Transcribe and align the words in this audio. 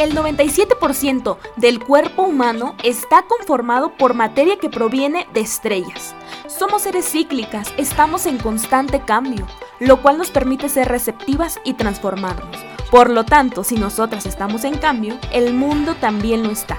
El 0.00 0.14
97% 0.14 1.36
del 1.56 1.78
cuerpo 1.78 2.22
humano 2.22 2.74
está 2.82 3.24
conformado 3.24 3.98
por 3.98 4.14
materia 4.14 4.56
que 4.58 4.70
proviene 4.70 5.28
de 5.34 5.40
estrellas. 5.40 6.14
Somos 6.46 6.80
seres 6.82 7.04
cíclicas, 7.04 7.70
estamos 7.76 8.24
en 8.24 8.38
constante 8.38 9.00
cambio, 9.00 9.46
lo 9.78 10.00
cual 10.00 10.16
nos 10.16 10.30
permite 10.30 10.70
ser 10.70 10.88
receptivas 10.88 11.60
y 11.64 11.74
transformarnos. 11.74 12.56
Por 12.90 13.10
lo 13.10 13.26
tanto, 13.26 13.62
si 13.62 13.74
nosotras 13.74 14.24
estamos 14.24 14.64
en 14.64 14.78
cambio, 14.78 15.18
el 15.32 15.52
mundo 15.52 15.94
también 16.00 16.44
lo 16.44 16.50
está. 16.50 16.78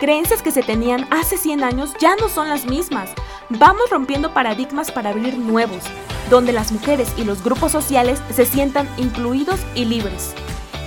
Creencias 0.00 0.42
que 0.42 0.50
se 0.50 0.64
tenían 0.64 1.06
hace 1.10 1.36
100 1.36 1.62
años 1.62 1.92
ya 2.00 2.16
no 2.16 2.28
son 2.28 2.48
las 2.48 2.66
mismas. 2.66 3.10
Vamos 3.50 3.88
rompiendo 3.88 4.34
paradigmas 4.34 4.90
para 4.90 5.10
abrir 5.10 5.38
nuevos, 5.38 5.84
donde 6.28 6.52
las 6.52 6.72
mujeres 6.72 7.08
y 7.16 7.22
los 7.22 7.44
grupos 7.44 7.70
sociales 7.70 8.20
se 8.34 8.44
sientan 8.46 8.88
incluidos 8.96 9.60
y 9.76 9.84
libres. 9.84 10.34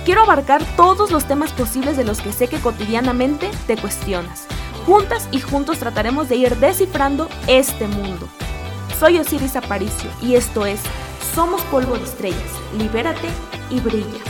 Quiero 0.04 0.22
abarcar 0.22 0.64
todos 0.74 1.12
los 1.12 1.28
temas 1.28 1.52
posibles 1.52 1.96
de 1.96 2.02
los 2.02 2.20
que 2.20 2.32
sé 2.32 2.48
que 2.48 2.58
cotidianamente 2.58 3.48
te 3.68 3.76
cuestionas. 3.76 4.48
Juntas 4.84 5.28
y 5.30 5.38
juntos 5.38 5.78
trataremos 5.78 6.28
de 6.28 6.34
ir 6.34 6.56
descifrando 6.56 7.28
este 7.46 7.86
mundo. 7.86 8.28
Soy 8.98 9.18
Osiris 9.18 9.54
Aparicio 9.54 10.10
y 10.20 10.34
esto 10.34 10.66
es 10.66 10.80
Somos 11.36 11.62
Polvo 11.62 11.96
de 11.96 12.02
Estrellas. 12.02 12.50
Libérate 12.76 13.28
y 13.70 13.78
brilla. 13.78 14.24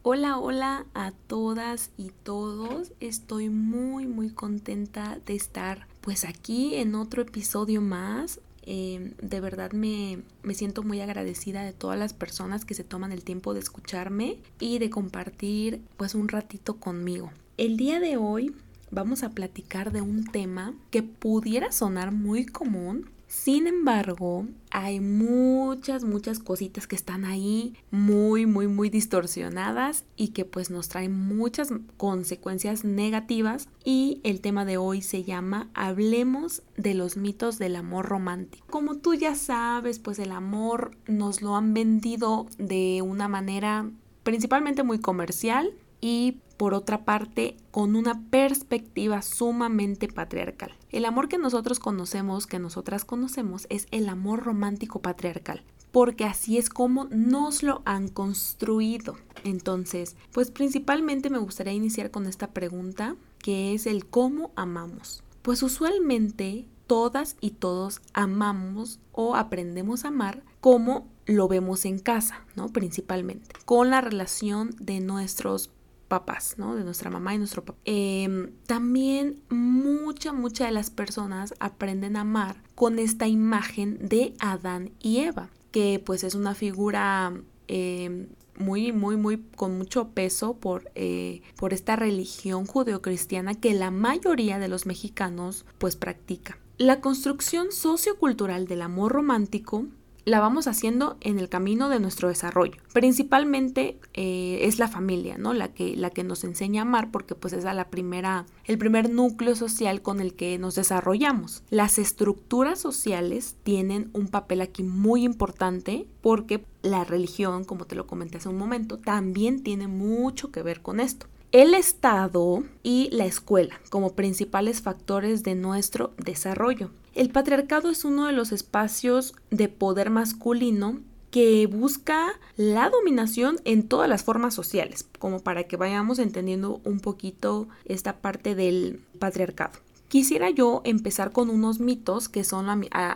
Hola, 0.00 0.38
hola 0.38 0.86
a 0.94 1.12
todas 1.26 1.90
y 1.98 2.10
todos. 2.22 2.92
Estoy 3.00 3.50
muy, 3.50 4.06
muy 4.06 4.30
contenta 4.30 5.18
de 5.26 5.34
estar 5.34 5.88
pues 6.00 6.24
aquí 6.24 6.76
en 6.76 6.94
otro 6.94 7.20
episodio 7.20 7.82
más. 7.82 8.40
Em, 8.66 9.12
de 9.20 9.40
verdad 9.40 9.72
me, 9.72 10.22
me, 10.42 10.54
siento 10.54 10.82
muy 10.82 11.00
agradecida 11.00 11.62
de 11.62 11.74
todas 11.74 11.98
las 11.98 12.14
personas 12.14 12.64
que 12.64 12.74
se 12.74 12.82
toman 12.82 13.12
el 13.12 13.22
tiempo 13.22 13.52
de 13.52 13.60
escucharme 13.60 14.38
y 14.58 14.78
de 14.78 14.88
compartir 14.88 15.82
pues 15.98 16.14
un 16.14 16.28
ratito 16.28 16.76
conmigo. 16.76 17.30
El 17.58 17.76
día 17.76 18.00
de 18.00 18.16
hoy 18.16 18.54
vamos 18.90 19.22
a 19.22 19.30
platicar 19.30 19.92
de 19.92 20.00
un 20.00 20.24
tema 20.24 20.72
que 20.90 21.02
pudiera 21.02 21.72
sonar 21.72 22.10
muy 22.10 22.46
común, 22.46 23.10
sin 23.34 23.66
embargo, 23.66 24.46
hay 24.70 25.00
muchas, 25.00 26.04
muchas 26.04 26.38
cositas 26.38 26.86
que 26.86 26.94
están 26.96 27.24
ahí 27.24 27.74
muy, 27.90 28.46
muy, 28.46 28.68
muy 28.68 28.90
distorsionadas 28.90 30.04
y 30.16 30.28
que 30.28 30.44
pues 30.44 30.70
nos 30.70 30.88
traen 30.88 31.12
muchas 31.12 31.68
consecuencias 31.96 32.84
negativas. 32.84 33.68
Y 33.84 34.20
el 34.22 34.40
tema 34.40 34.64
de 34.64 34.78
hoy 34.78 35.02
se 35.02 35.24
llama 35.24 35.68
Hablemos 35.74 36.62
de 36.76 36.94
los 36.94 37.16
mitos 37.16 37.58
del 37.58 37.76
amor 37.76 38.06
romántico. 38.06 38.64
Como 38.70 38.98
tú 38.98 39.14
ya 39.14 39.34
sabes, 39.34 39.98
pues 39.98 40.20
el 40.20 40.30
amor 40.30 40.92
nos 41.06 41.42
lo 41.42 41.56
han 41.56 41.74
vendido 41.74 42.46
de 42.56 43.02
una 43.02 43.26
manera 43.28 43.90
principalmente 44.22 44.84
muy 44.84 45.00
comercial 45.00 45.74
y 46.00 46.38
por 46.56 46.74
otra 46.74 47.04
parte, 47.04 47.56
con 47.70 47.96
una 47.96 48.22
perspectiva 48.30 49.22
sumamente 49.22 50.08
patriarcal. 50.08 50.72
El 50.90 51.04
amor 51.04 51.28
que 51.28 51.38
nosotros 51.38 51.78
conocemos, 51.78 52.46
que 52.46 52.58
nosotras 52.58 53.04
conocemos, 53.04 53.66
es 53.70 53.86
el 53.90 54.08
amor 54.08 54.44
romántico 54.44 55.00
patriarcal, 55.00 55.64
porque 55.90 56.24
así 56.24 56.58
es 56.58 56.70
como 56.70 57.04
nos 57.10 57.62
lo 57.62 57.82
han 57.84 58.08
construido. 58.08 59.16
Entonces, 59.44 60.16
pues 60.32 60.50
principalmente 60.50 61.30
me 61.30 61.38
gustaría 61.38 61.72
iniciar 61.72 62.10
con 62.10 62.26
esta 62.26 62.52
pregunta, 62.52 63.16
que 63.38 63.74
es 63.74 63.86
el 63.86 64.06
cómo 64.06 64.52
amamos. 64.56 65.22
Pues 65.42 65.62
usualmente 65.62 66.66
todas 66.86 67.36
y 67.40 67.50
todos 67.50 68.00
amamos 68.12 69.00
o 69.12 69.36
aprendemos 69.36 70.04
a 70.04 70.08
amar 70.08 70.42
como 70.60 71.06
lo 71.26 71.48
vemos 71.48 71.84
en 71.84 71.98
casa, 71.98 72.44
¿no? 72.56 72.68
Principalmente, 72.68 73.54
con 73.64 73.90
la 73.90 74.00
relación 74.00 74.74
de 74.78 75.00
nuestros 75.00 75.70
papás, 76.08 76.54
¿no? 76.58 76.74
De 76.74 76.84
nuestra 76.84 77.10
mamá 77.10 77.34
y 77.34 77.38
nuestro 77.38 77.64
papá. 77.64 77.78
Em, 77.84 78.52
también 78.66 79.42
mucha, 79.48 80.32
mucha 80.32 80.66
de 80.66 80.72
las 80.72 80.90
personas 80.90 81.54
aprenden 81.58 82.16
a 82.16 82.22
amar 82.22 82.62
con 82.74 82.98
esta 82.98 83.26
imagen 83.26 83.98
de 84.08 84.34
Adán 84.40 84.90
y 85.00 85.18
Eva, 85.20 85.50
que 85.70 86.02
pues 86.04 86.24
es 86.24 86.34
una 86.34 86.54
figura 86.54 87.32
em, 87.68 88.28
muy, 88.56 88.92
muy, 88.92 89.16
muy 89.16 89.42
con 89.56 89.76
mucho 89.76 90.08
peso 90.08 90.54
por, 90.54 90.90
eh, 90.94 91.42
por 91.56 91.72
esta 91.72 91.96
religión 91.96 92.66
judeocristiana 92.66 93.54
que 93.54 93.74
la 93.74 93.90
mayoría 93.90 94.58
de 94.58 94.68
los 94.68 94.86
mexicanos 94.86 95.64
pues 95.78 95.96
practica. 95.96 96.58
La 96.76 97.00
construcción 97.00 97.70
sociocultural 97.72 98.66
del 98.66 98.82
amor 98.82 99.12
romántico 99.12 99.86
la 100.24 100.40
vamos 100.40 100.66
haciendo 100.66 101.16
en 101.20 101.38
el 101.38 101.48
camino 101.48 101.88
de 101.88 102.00
nuestro 102.00 102.28
desarrollo. 102.28 102.80
Principalmente 102.92 103.98
eh, 104.14 104.60
es 104.62 104.78
la 104.78 104.88
familia, 104.88 105.36
¿no? 105.38 105.52
La 105.52 105.68
que, 105.72 105.96
la 105.96 106.10
que 106.10 106.24
nos 106.24 106.44
enseña 106.44 106.82
a 106.82 106.86
amar 106.86 107.10
porque 107.10 107.34
pues 107.34 107.52
es 107.52 107.64
la 107.64 107.90
primera, 107.90 108.46
el 108.64 108.78
primer 108.78 109.10
núcleo 109.10 109.54
social 109.56 110.02
con 110.02 110.20
el 110.20 110.34
que 110.34 110.58
nos 110.58 110.74
desarrollamos. 110.74 111.62
Las 111.70 111.98
estructuras 111.98 112.78
sociales 112.78 113.56
tienen 113.62 114.10
un 114.12 114.28
papel 114.28 114.60
aquí 114.60 114.82
muy 114.82 115.24
importante 115.24 116.06
porque 116.20 116.64
la 116.82 117.04
religión, 117.04 117.64
como 117.64 117.86
te 117.86 117.94
lo 117.94 118.06
comenté 118.06 118.38
hace 118.38 118.48
un 118.48 118.58
momento, 118.58 118.98
también 118.98 119.62
tiene 119.62 119.88
mucho 119.88 120.50
que 120.50 120.62
ver 120.62 120.80
con 120.80 121.00
esto 121.00 121.26
el 121.54 121.72
Estado 121.74 122.64
y 122.82 123.08
la 123.12 123.26
escuela 123.26 123.80
como 123.88 124.16
principales 124.16 124.82
factores 124.82 125.44
de 125.44 125.54
nuestro 125.54 126.12
desarrollo. 126.16 126.90
El 127.14 127.30
patriarcado 127.30 127.90
es 127.90 128.04
uno 128.04 128.26
de 128.26 128.32
los 128.32 128.50
espacios 128.50 129.34
de 129.50 129.68
poder 129.68 130.10
masculino 130.10 130.98
que 131.30 131.66
busca 131.68 132.32
la 132.56 132.90
dominación 132.90 133.58
en 133.64 133.86
todas 133.86 134.08
las 134.08 134.24
formas 134.24 134.52
sociales, 134.52 135.06
como 135.20 135.38
para 135.38 135.64
que 135.64 135.76
vayamos 135.76 136.18
entendiendo 136.18 136.80
un 136.84 136.98
poquito 136.98 137.68
esta 137.84 138.16
parte 138.16 138.56
del 138.56 139.00
patriarcado. 139.20 139.78
Quisiera 140.08 140.50
yo 140.50 140.82
empezar 140.84 141.30
con 141.30 141.50
unos 141.50 141.78
mitos 141.78 142.28
que 142.28 142.42
son 142.42 142.68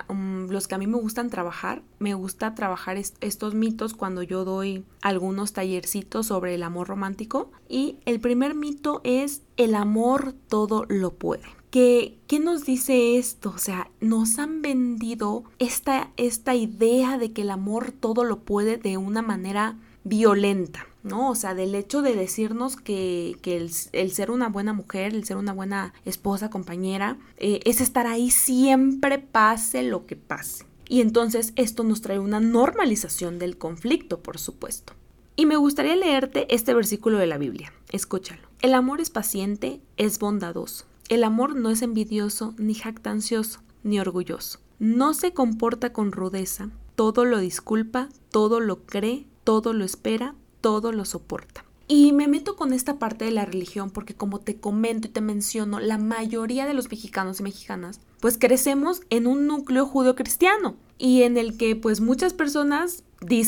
um, 0.09 0.49
los 0.49 0.69
que 0.69 0.75
a 0.77 0.79
mí 0.79 0.87
me 0.87 0.99
gustan 0.99 1.29
trabajar. 1.29 1.83
Me 1.99 2.15
gusta 2.15 2.55
trabajar 2.55 2.97
estos 2.99 3.55
mitos 3.55 3.95
cuando 3.95 4.23
yo 4.23 4.45
doy 4.45 4.85
algunos 5.01 5.53
tallercitos 5.53 6.27
sobre 6.27 6.55
el 6.55 6.63
amor 6.63 6.89
romántico. 6.89 7.51
Y 7.69 7.99
el 8.05 8.21
primer 8.21 8.55
mito 8.55 9.01
es 9.05 9.43
el 9.57 9.75
amor 9.75 10.35
todo 10.49 10.87
lo 10.89 11.15
puede. 11.15 11.58
¿Qué, 11.71 12.19
¿Qué, 12.27 12.41
nos 12.41 12.65
dice 12.65 13.19
esto? 13.19 13.53
O 13.55 13.59
sea, 13.59 13.91
nos 14.01 14.39
han 14.39 14.63
vendido 14.63 15.45
esta, 15.59 16.11
esta 16.17 16.55
idea 16.55 17.19
de 17.19 17.33
que 17.33 17.43
el 17.43 17.51
amor 17.51 17.93
todo 17.93 18.25
lo 18.25 18.41
puede 18.41 18.79
de 18.79 18.97
una 18.97 19.23
manera 19.23 19.77
violenta. 20.05 20.87
¿no? 21.03 21.31
O 21.31 21.35
sea, 21.35 21.55
del 21.55 21.75
hecho 21.75 22.03
de 22.03 22.15
decirnos 22.15 22.77
que, 22.77 23.37
el, 23.45 24.13
ser 24.13 24.31
una 24.31 24.49
buena 24.49 24.73
mujer, 24.73 25.15
el 25.15 25.25
ser 25.25 25.37
una 25.37 25.53
buena 25.53 25.95
esposa, 26.05 26.51
compañera, 26.51 27.17
eh, 27.39 27.61
es 27.65 27.81
estar 27.81 28.07
ahí 28.07 28.31
siempre 28.31 29.19
pase 29.19 29.83
lo 29.83 30.07
que 30.07 30.17
pase. 30.17 30.65
Y 30.89 31.01
entonces 31.01 31.53
esto 31.57 31.85
nos 31.85 32.01
trae 32.01 32.19
una 32.19 32.41
normalización 32.41 33.39
del 33.39 33.59
conflicto, 33.59 34.21
por 34.21 34.39
supuesto. 34.39 34.95
Y 35.37 35.47
me 35.47 35.57
gustaría 35.57 35.97
leerte 35.97 36.53
este 36.53 36.75
versículo 36.75 37.19
de 37.19 37.27
la 37.27 37.39
Biblia. 37.39 37.73
Escúchalo. 37.93 38.49
El 38.61 38.75
amor 38.75 39.01
es 39.01 39.11
paciente, 39.11 39.81
es 39.97 40.19
bondadoso. 40.19 40.88
El 41.09 41.25
amor 41.25 41.57
no 41.57 41.71
es 41.71 41.81
envidioso, 41.81 42.55
ni 42.59 42.75
jactancioso, 42.75 43.61
ni 43.83 43.99
orgulloso. 43.99 44.59
No 44.79 45.15
se 45.15 45.33
comporta 45.33 45.91
con 45.91 46.13
rudeza, 46.13 46.69
todo 46.97 47.25
lo 47.25 47.39
disculpa, 47.39 48.11
todo 48.31 48.61
lo 48.61 48.85
cree, 48.85 49.27
todo 49.43 49.73
lo 49.73 49.87
espera, 49.87 50.35
todo 50.61 50.93
lo 50.93 51.07
soporta. 51.07 51.65
Y 51.91 52.13
me 52.13 52.29
meto 52.29 52.57
con 52.57 52.75
esta 52.75 52.99
parte 52.99 53.25
de 53.25 53.31
la 53.31 53.47
religión 53.47 53.89
porque 53.89 54.15
como 54.15 54.41
te 54.41 54.57
comento 54.57 55.09
y 55.09 55.11
te 55.11 55.23
menciono, 55.23 55.81
la 55.81 55.97
mayoría 55.97 56.67
de 56.67 56.75
los 56.75 56.91
mexicanos 56.91 57.41
y 57.41 57.45
mexicanas 57.45 58.01
pues 58.21 58.37
crecemos 58.37 59.01
en 59.09 59.27
un 59.27 59.47
núcleo 59.47 59.87
judio-cristiano 59.87 60.77
y 60.99 61.23
en 61.23 61.39
el 61.39 61.57
que 61.57 61.75
pues 61.75 62.03
muchas 62.03 62.35
personas 62.35 63.05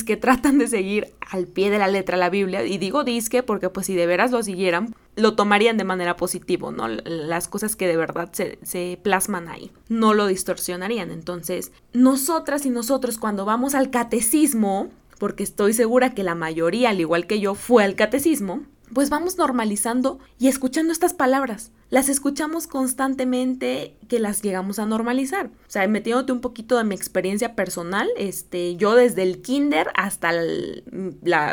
que 0.06 0.16
tratan 0.16 0.59
de 0.59 0.66
seguir 0.66 1.12
al 1.31 1.47
pie 1.47 1.70
de 1.70 1.78
la 1.78 1.88
letra 1.88 2.16
la 2.16 2.31
Biblia 2.31 2.65
y 2.65 2.78
digo 2.78 3.04
disque 3.04 3.43
porque 3.43 3.69
pues 3.69 3.87
si 3.87 3.94
de 3.94 4.06
veras 4.06 4.31
lo 4.31 4.43
siguieran 4.43 4.94
lo 5.20 5.34
tomarían 5.34 5.76
de 5.76 5.84
manera 5.84 6.17
positiva, 6.17 6.70
¿no? 6.70 6.88
Las 6.88 7.49
cosas 7.49 7.76
que 7.76 7.87
de 7.87 7.96
verdad 7.96 8.31
se, 8.32 9.00
plasman 9.02 9.49
ahí, 9.49 9.70
no 9.88 10.14
lo 10.14 10.26
distorsionarían. 10.26 11.11
Entonces, 11.11 11.72
nosotras 11.93 12.67
y 12.67 12.70
nosotros 12.70 13.19
cuando 13.19 13.44
vamos 13.44 13.75
al 13.75 13.90
catecismo, 13.90 14.90
porque 15.19 15.43
estoy 15.43 15.72
segura 15.72 16.14
que 16.14 16.22
la 16.22 16.34
mayoría, 16.34 16.90
al 16.90 17.00
igual 17.00 17.26
que 17.26 17.40
yo, 17.40 17.55
fue 17.55 17.84
al 17.84 17.94
catecismo, 17.94 18.62
pues 18.93 19.11
vamos 19.11 19.38
normalizando 19.38 20.19
y 20.38 20.49
escuchando 20.49 20.93
estas 20.93 21.14
palabras. 21.14 21.70
Las 21.90 22.08
escuchamos 22.08 22.66
constantemente 22.66 23.96
que 24.08 24.20
las 24.20 24.43
llegamos 24.43 24.78
a 24.78 24.87
normalizar. 24.87 25.46
O 25.46 25.70
sea, 25.70 25.87
metiéndote 25.88 26.32
un 26.32 26.40
poquito 26.40 26.76
de 26.76 26.84
mi 26.84 26.94
experiencia 26.94 27.55
personal, 27.55 28.08
este, 28.16 28.76
yo 28.76 28.94
desde 28.94 29.23
el 29.23 29.43
kinder 29.43 29.88
hasta 29.94 30.32